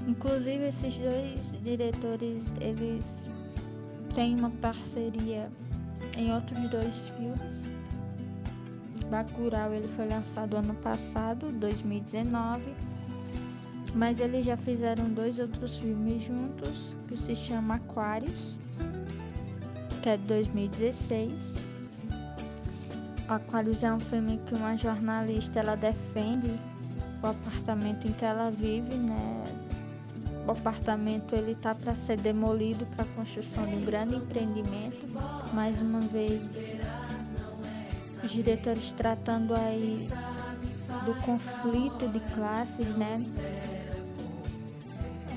Inclusive 0.07 0.67
esses 0.67 0.97
dois 0.97 1.63
diretores 1.63 2.43
eles 2.59 3.25
têm 4.13 4.35
uma 4.39 4.49
parceria 4.49 5.49
em 6.17 6.33
outros 6.33 6.69
dois 6.69 7.09
filmes. 7.09 7.75
Bacurau 9.09 9.73
ele 9.73 9.87
foi 9.89 10.07
lançado 10.07 10.57
ano 10.57 10.73
passado, 10.75 11.51
2019, 11.51 12.61
mas 13.93 14.19
eles 14.19 14.45
já 14.45 14.57
fizeram 14.57 15.05
dois 15.09 15.37
outros 15.37 15.77
filmes 15.77 16.23
juntos, 16.23 16.95
que 17.07 17.15
se 17.15 17.35
chama 17.35 17.75
Aquários, 17.75 18.54
que 20.05 20.09
é 20.09 20.17
de 20.17 20.23
2016. 20.25 21.33
Aquários 23.27 23.81
é 23.81 23.91
um 23.91 23.99
filme 23.99 24.39
que 24.45 24.53
uma 24.53 24.77
jornalista 24.77 25.59
ela 25.59 25.75
defende 25.75 26.51
o 27.23 27.25
apartamento 27.25 28.07
em 28.07 28.11
que 28.11 28.23
ela 28.23 28.51
vive, 28.51 28.93
né? 28.97 29.43
O 30.45 30.51
apartamento 30.51 31.33
ele 31.33 31.55
tá 31.55 31.73
para 31.73 31.95
ser 31.95 32.17
demolido 32.17 32.85
para 32.95 33.03
a 33.03 33.07
construção 33.15 33.65
de 33.65 33.77
um 33.77 33.81
grande 33.81 34.17
empreendimento 34.17 35.07
mais 35.55 35.81
uma 35.81 36.01
vez 36.01 36.47
os 38.23 38.31
diretores 38.31 38.91
tratando 38.91 39.55
aí 39.55 40.07
do 41.03 41.15
conflito 41.23 42.07
de 42.09 42.19
classes, 42.35 42.95
né? 42.95 43.15
É, 45.31 45.35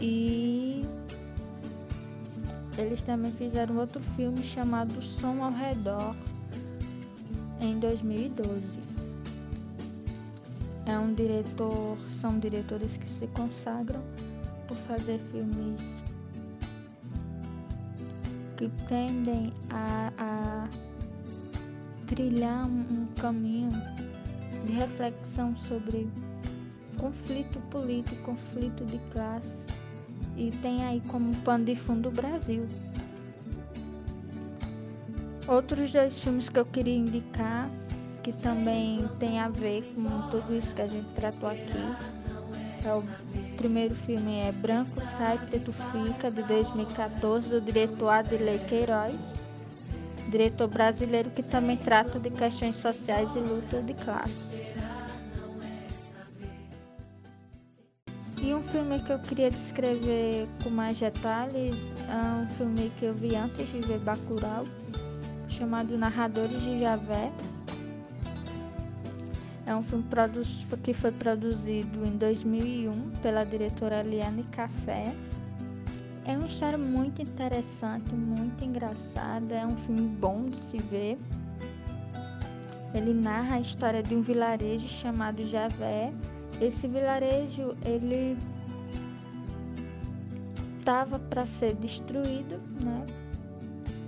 E 0.00 0.57
eles 2.78 3.02
também 3.02 3.32
fizeram 3.32 3.76
outro 3.76 4.00
filme 4.14 4.42
chamado 4.44 5.02
Som 5.02 5.42
ao 5.42 5.52
Redor 5.52 6.14
em 7.60 7.78
2012. 7.78 8.80
É 10.86 10.96
um 10.96 11.12
diretor, 11.12 11.98
são 12.08 12.38
diretores 12.38 12.96
que 12.96 13.10
se 13.10 13.26
consagram 13.28 14.00
por 14.68 14.76
fazer 14.76 15.18
filmes 15.18 16.02
que 18.56 18.68
tendem 18.86 19.52
a, 19.70 20.12
a 20.16 20.68
trilhar 22.06 22.64
um, 22.66 23.06
caminho 23.20 23.70
de 24.64 24.72
reflexão 24.72 25.56
sobre 25.56 26.08
conflito 26.98 27.58
político, 27.70 28.22
conflito 28.22 28.84
de 28.86 28.98
classe 29.12 29.77
e 30.38 30.52
tem 30.62 30.84
aí 30.84 31.02
como 31.08 31.34
pano 31.42 31.64
de 31.64 31.74
fundo 31.74 32.08
o 32.08 32.12
Brasil. 32.12 32.64
Outros 35.48 35.90
dois 35.90 36.22
filmes 36.22 36.48
que 36.48 36.58
eu 36.58 36.64
queria 36.64 36.96
indicar, 36.96 37.68
que 38.22 38.32
também 38.32 39.08
tem 39.18 39.40
a 39.40 39.48
ver 39.48 39.82
com 39.94 40.30
tudo 40.30 40.54
isso 40.54 40.74
que 40.74 40.82
a 40.82 40.86
gente 40.86 41.08
tratou 41.14 41.48
aqui. 41.48 42.18
É 42.84 42.94
o 42.94 43.02
primeiro 43.56 43.94
filme 43.94 44.36
é 44.38 44.52
Branco 44.52 45.00
Sai, 45.16 45.38
Preto 45.48 45.72
Fica, 45.72 46.30
de 46.30 46.42
2014, 46.44 47.48
do 47.48 47.60
diretor 47.60 48.10
Adilei 48.10 48.60
Queiroz, 48.60 49.16
diretor 50.30 50.68
brasileiro 50.68 51.30
que 51.30 51.42
também 51.42 51.76
trata 51.76 52.20
de 52.20 52.30
questões 52.30 52.76
sociais 52.76 53.34
e 53.34 53.40
luta 53.40 53.82
de 53.82 53.94
classe. 53.94 54.67
Filme 58.68 59.00
que 59.00 59.10
eu 59.10 59.18
queria 59.18 59.50
descrever 59.50 60.46
com 60.62 60.68
mais 60.68 60.98
detalhes 60.98 61.74
é 62.10 62.42
um 62.42 62.46
filme 62.48 62.92
que 62.98 63.06
eu 63.06 63.14
vi 63.14 63.34
antes 63.34 63.66
de 63.66 63.80
ver 63.80 63.98
Bacurau, 64.00 64.66
chamado 65.48 65.96
Narradores 65.96 66.60
de 66.60 66.80
Javé. 66.80 67.32
É 69.64 69.74
um 69.74 69.82
filme 69.82 70.04
que 70.82 70.92
foi 70.92 71.12
produzido 71.12 72.04
em 72.04 72.16
2001 72.18 73.10
pela 73.22 73.44
diretora 73.44 74.00
Eliane 74.00 74.42
Café. 74.52 75.14
É 76.26 76.36
uma 76.36 76.46
história 76.46 76.78
muito 76.78 77.22
interessante, 77.22 78.14
muito 78.14 78.62
engraçada, 78.62 79.54
é 79.54 79.66
um 79.66 79.76
filme 79.76 80.02
bom 80.02 80.44
de 80.44 80.56
se 80.56 80.78
ver. 80.78 81.18
Ele 82.94 83.14
narra 83.14 83.56
a 83.56 83.60
história 83.60 84.02
de 84.02 84.14
um 84.14 84.20
vilarejo 84.20 84.88
chamado 84.88 85.42
Javé. 85.48 86.12
Esse 86.60 86.88
vilarejo, 86.88 87.76
ele 87.84 88.36
estava 90.88 91.18
para 91.18 91.44
ser 91.44 91.74
destruído, 91.74 92.58
né? 92.80 93.04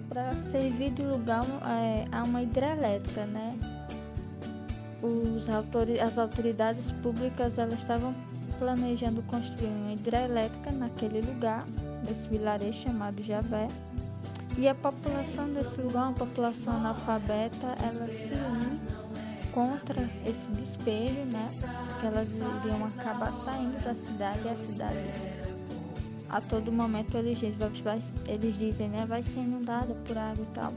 para 0.08 0.32
servir 0.50 0.90
de 0.92 1.02
lugar 1.02 1.44
é, 1.68 2.06
a 2.10 2.22
uma 2.22 2.40
hidrelétrica, 2.42 3.26
né? 3.26 3.54
Os 5.02 5.46
autori 5.50 6.00
as 6.00 6.16
autoridades 6.16 6.90
públicas 7.02 7.58
elas 7.58 7.80
estavam 7.80 8.14
planejando 8.58 9.22
construir 9.24 9.68
uma 9.68 9.92
hidrelétrica 9.92 10.72
naquele 10.72 11.20
lugar, 11.20 11.66
nesse 12.08 12.26
vilarejo 12.30 12.78
chamado 12.80 13.22
Javé. 13.22 13.68
E 14.56 14.66
a 14.66 14.74
população 14.74 15.52
desse 15.52 15.82
lugar, 15.82 16.04
uma 16.04 16.14
população 16.14 16.72
analfabeta, 16.78 17.76
ela 17.82 18.10
se 18.10 18.32
une 18.32 18.80
contra 19.52 20.08
esse 20.24 20.50
despejo, 20.52 21.26
né? 21.26 21.46
Que 22.00 22.06
elas 22.06 22.28
iriam 22.30 22.86
acabar 22.86 23.32
saindo 23.34 23.84
da 23.84 23.94
cidade 23.94 24.40
e 24.46 24.48
a 24.48 24.56
cidade 24.56 25.39
a 26.30 26.40
todo 26.40 26.70
momento 26.70 27.16
eles 27.16 27.38
dizem, 27.38 27.70
vai, 27.82 28.00
eles 28.28 28.56
dizem, 28.56 28.88
né, 28.88 29.04
vai 29.06 29.22
ser 29.22 29.40
inundada 29.40 29.94
por 30.06 30.16
água 30.16 30.46
e 30.48 30.54
tal. 30.54 30.72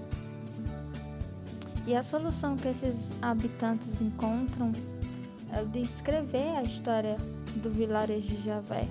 E 1.86 1.96
a 1.96 2.02
solução 2.02 2.56
que 2.56 2.70
esses 2.70 3.12
habitantes 3.22 4.02
encontram 4.02 4.72
é 5.52 5.64
de 5.66 5.82
escrever 5.82 6.58
a 6.58 6.64
história 6.64 7.18
do 7.58 7.70
vilarejo 7.70 8.28
de 8.28 8.44
Javé. 8.44 8.88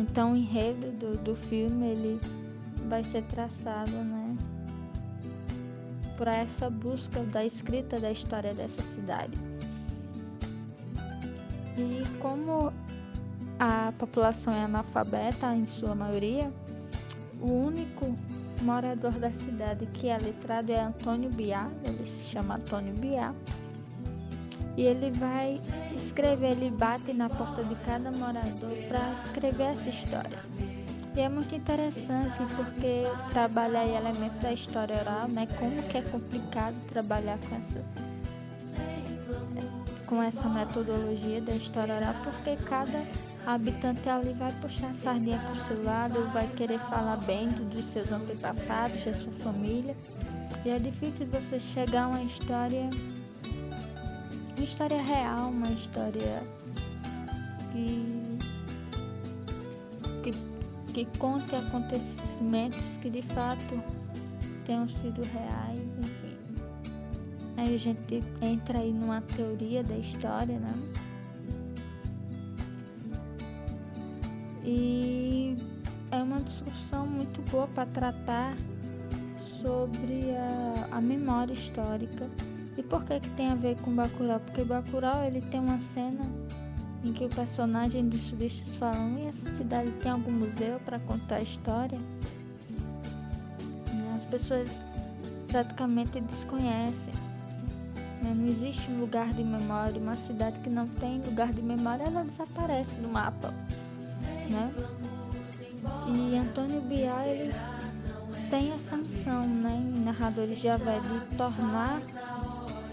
Então 0.00 0.32
o 0.32 0.36
enredo 0.36 0.90
do, 0.92 1.18
do 1.18 1.34
filme 1.34 1.88
ele 1.88 2.20
vai 2.88 3.04
ser 3.04 3.22
traçado, 3.24 3.90
né, 3.90 4.36
por 6.16 6.28
essa 6.28 6.70
busca 6.70 7.22
da 7.24 7.44
escrita 7.44 8.00
da 8.00 8.10
história 8.10 8.54
dessa 8.54 8.82
cidade. 8.94 9.38
E 11.76 12.18
como 12.20 12.72
a 13.58 13.92
população 13.98 14.52
é 14.52 14.64
analfabeta 14.64 15.54
em 15.54 15.66
sua 15.66 15.94
maioria, 15.94 16.52
o 17.40 17.52
único 17.52 18.16
morador 18.62 19.12
da 19.12 19.30
cidade 19.30 19.86
que 19.86 20.08
é 20.08 20.16
letrado 20.16 20.72
é 20.72 20.80
Antônio 20.80 21.30
Biá, 21.30 21.68
ele 21.84 22.08
se 22.08 22.32
chama 22.32 22.56
Antônio 22.56 22.94
Biá, 22.94 23.34
e 24.76 24.82
ele 24.82 25.10
vai 25.12 25.60
escrever, 25.94 26.52
ele 26.52 26.70
bate 26.70 27.12
na 27.12 27.30
porta 27.30 27.64
de 27.64 27.74
cada 27.76 28.10
morador 28.10 28.76
para 28.88 29.14
escrever 29.14 29.68
essa 29.68 29.88
história. 29.88 30.38
E 31.16 31.20
é 31.20 31.30
muito 31.30 31.54
interessante 31.54 32.36
porque 32.54 33.04
trabalha 33.30 33.86
elementos 33.86 34.38
da 34.38 34.52
história 34.52 35.00
oral, 35.00 35.28
né? 35.28 35.48
Como 35.58 35.82
que 35.84 35.96
é 35.96 36.02
complicado 36.02 36.74
trabalhar 36.92 37.38
com 37.48 37.56
essa 37.56 37.82
com 40.06 40.22
essa 40.22 40.48
metodologia 40.48 41.40
da 41.40 41.54
história 41.54 41.96
porque 42.22 42.56
cada 42.64 43.04
habitante 43.44 44.08
ali 44.08 44.32
vai 44.32 44.52
puxar 44.60 44.90
a 44.90 44.94
sardinha 44.94 45.38
para 45.38 45.52
o 45.52 45.66
seu 45.66 45.84
lado, 45.84 46.30
vai 46.32 46.46
querer 46.48 46.78
falar 46.78 47.16
bem 47.18 47.46
dos 47.46 47.84
seus 47.86 48.12
antepassados, 48.12 49.04
da 49.04 49.14
sua 49.14 49.32
família. 49.42 49.96
E 50.64 50.70
é 50.70 50.78
difícil 50.78 51.26
você 51.26 51.58
chegar 51.58 52.04
a 52.04 52.08
uma 52.08 52.22
história, 52.22 52.88
uma 54.56 54.64
história 54.64 55.02
real, 55.02 55.50
uma 55.50 55.70
história 55.70 56.42
que, 57.72 58.38
que, 60.22 60.32
que 60.92 61.18
conte 61.18 61.54
acontecimentos 61.54 62.96
que 63.02 63.10
de 63.10 63.22
fato 63.22 63.82
tenham 64.64 64.88
sido 64.88 65.22
reais. 65.22 65.85
Aí 67.56 67.74
a 67.74 67.78
gente 67.78 68.22
entra 68.42 68.78
aí 68.78 68.92
numa 68.92 69.20
teoria 69.22 69.82
da 69.82 69.96
história, 69.96 70.58
né? 70.58 70.74
E 74.62 75.56
é 76.10 76.16
uma 76.16 76.40
discussão 76.40 77.06
muito 77.06 77.40
boa 77.50 77.66
para 77.68 77.86
tratar 77.86 78.56
sobre 79.62 80.36
a, 80.36 80.96
a, 80.96 81.00
memória 81.00 81.52
histórica. 81.52 82.28
E 82.76 82.82
por 82.82 83.04
que 83.04 83.20
que 83.20 83.30
tem 83.30 83.48
a 83.48 83.54
ver 83.54 83.80
com 83.80 83.94
Bacurau? 83.94 84.40
Porque 84.40 84.64
Bacurau 84.64 85.24
ele 85.24 85.40
tem 85.40 85.60
uma 85.60 85.78
cena 85.78 86.22
em 87.04 87.12
que 87.12 87.24
o 87.24 87.28
personagem 87.28 88.08
dos 88.08 88.30
turistas 88.30 88.76
falam 88.76 89.18
e 89.18 89.26
essa 89.26 89.48
cidade 89.54 89.90
tem 90.02 90.12
algum 90.12 90.32
museu 90.32 90.78
para 90.84 90.98
contar 91.00 91.36
a 91.36 91.42
história? 91.42 91.98
As 94.16 94.24
pessoas 94.24 94.68
praticamente 95.48 96.20
desconhecem? 96.20 97.14
Não 98.22 98.46
existe 98.48 98.90
um 98.90 99.00
lugar 99.00 99.32
de 99.32 99.42
memória. 99.42 100.00
Uma 100.00 100.16
cidade 100.16 100.58
que 100.60 100.70
não 100.70 100.88
tem 100.88 101.20
lugar 101.22 101.52
de 101.52 101.62
memória, 101.62 102.04
ela 102.04 102.24
desaparece 102.24 102.96
do 103.00 103.08
mapa. 103.08 103.52
Né? 104.48 104.72
E 106.08 106.36
Antônio 106.36 106.80
Biá, 106.80 107.26
ele 107.26 107.52
tem 108.50 108.72
essa 108.72 108.96
missão, 108.96 109.46
né, 109.46 109.76
em 109.76 110.04
Narradores 110.04 110.58
de 110.58 110.68
Avé, 110.68 111.00
de 111.00 111.36
tornar 111.36 112.00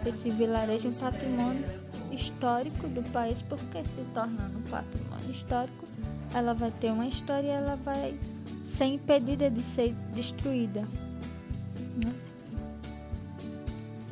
esse 0.05 0.29
vilarejo 0.29 0.89
um 0.89 0.93
patrimônio 0.93 1.65
histórico 2.11 2.87
do 2.87 3.03
país, 3.11 3.41
porque 3.43 3.83
se 3.85 4.01
tornando 4.13 4.57
um 4.57 4.61
patrimônio 4.63 5.31
histórico, 5.31 5.85
ela 6.33 6.53
vai 6.53 6.71
ter 6.71 6.91
uma 6.91 7.07
história 7.07 7.47
e 7.47 7.51
ela 7.51 7.75
vai 7.77 8.17
ser 8.65 8.85
impedida 8.85 9.49
de 9.49 9.63
ser 9.63 9.93
destruída. 10.13 10.81
Né? 12.03 12.13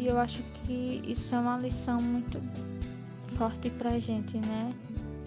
E 0.01 0.07
eu 0.07 0.17
acho 0.17 0.41
que 0.41 0.99
isso 1.05 1.35
é 1.35 1.39
uma 1.39 1.59
lição 1.59 2.01
muito 2.01 2.41
forte 3.37 3.69
pra 3.69 3.99
gente, 3.99 4.35
né? 4.37 4.73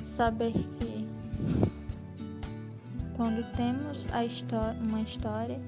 Saber 0.05 0.51
que 0.51 1.07
quando 3.16 3.49
temos 3.55 4.09
a 4.12 4.25
uma 4.83 5.01
história, 5.03 5.61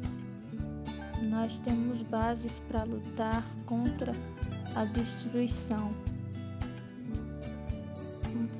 nós 1.23 1.61
temos 1.61 2.03
bases 2.03 2.61
para 2.67 2.83
lutar 2.83 3.47
contra 3.65 4.11
a 4.75 4.85
destruição. 4.87 5.93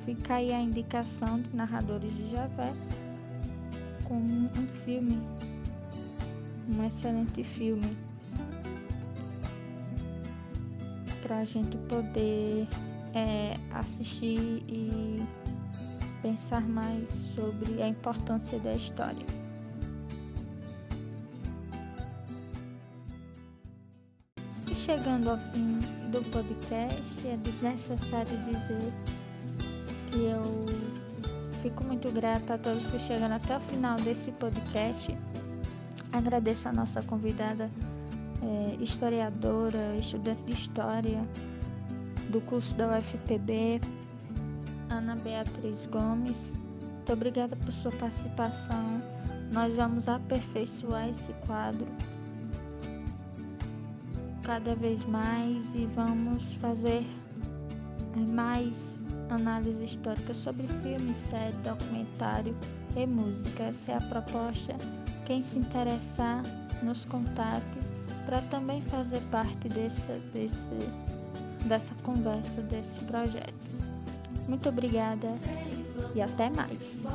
Fica 0.05 0.35
aí 0.35 0.53
a 0.53 0.61
indicação 0.61 1.41
de 1.41 1.53
narradores 1.53 2.15
de 2.15 2.31
Javé 2.31 2.71
como 4.05 4.23
um 4.23 4.67
filme, 4.85 5.21
um 6.73 6.85
excelente 6.85 7.43
filme 7.43 8.06
para 11.27 11.39
a 11.39 11.43
gente 11.43 11.77
poder 11.89 12.65
é, 13.13 13.53
assistir 13.73 14.63
e 14.69 15.21
pensar 16.21 16.61
mais 16.61 17.09
sobre 17.35 17.83
a 17.83 17.87
importância 17.89 18.57
da 18.59 18.71
história. 18.71 19.25
E 24.71 24.73
chegando 24.73 25.31
ao 25.31 25.37
fim 25.37 25.79
do 26.11 26.21
podcast, 26.31 27.27
é 27.27 27.35
desnecessário 27.35 28.37
dizer 28.45 28.93
que 30.09 30.23
eu 30.27 30.65
fico 31.61 31.83
muito 31.83 32.09
grata 32.09 32.53
a 32.53 32.57
todos 32.57 32.89
que 32.89 32.99
chegaram 32.99 33.35
até 33.35 33.57
o 33.57 33.59
final 33.59 33.97
desse 33.97 34.31
podcast. 34.31 35.13
Agradeço 36.13 36.69
a 36.69 36.71
nossa 36.71 37.01
convidada 37.01 37.69
é, 38.43 38.75
historiadora, 38.81 39.95
estudante 39.97 40.41
de 40.43 40.53
história 40.53 41.27
do 42.29 42.41
curso 42.41 42.75
da 42.75 42.97
UFPB, 42.97 43.81
Ana 44.89 45.15
Beatriz 45.15 45.85
Gomes. 45.87 46.53
Muito 46.81 47.13
obrigada 47.13 47.55
por 47.55 47.71
sua 47.71 47.91
participação. 47.93 49.01
Nós 49.51 49.73
vamos 49.75 50.09
aperfeiçoar 50.09 51.09
esse 51.09 51.33
quadro 51.45 51.87
cada 54.43 54.75
vez 54.75 55.03
mais 55.05 55.65
e 55.75 55.85
vamos 55.87 56.43
fazer 56.55 57.05
mais 58.15 58.95
análise 59.29 59.83
histórica 59.83 60.33
sobre 60.33 60.67
filmes, 60.81 61.17
série, 61.17 61.55
documentário 61.57 62.55
e 62.95 63.05
música. 63.05 63.63
Essa 63.63 63.93
é 63.93 63.97
a 63.97 64.01
proposta. 64.01 64.75
Quem 65.25 65.41
se 65.41 65.59
interessar, 65.59 66.43
nos 66.83 67.05
contate 67.05 67.77
para 68.27 68.41
também 68.41 68.81
fazer 68.81 69.21
parte 69.31 69.69
desse, 69.69 70.11
desse, 70.33 70.69
dessa 71.63 71.95
conversa, 72.03 72.61
desse 72.63 72.99
projeto. 73.05 73.53
Muito 74.49 74.67
obrigada 74.67 75.33
e 76.13 76.21
até 76.21 76.49
mais. 76.49 77.05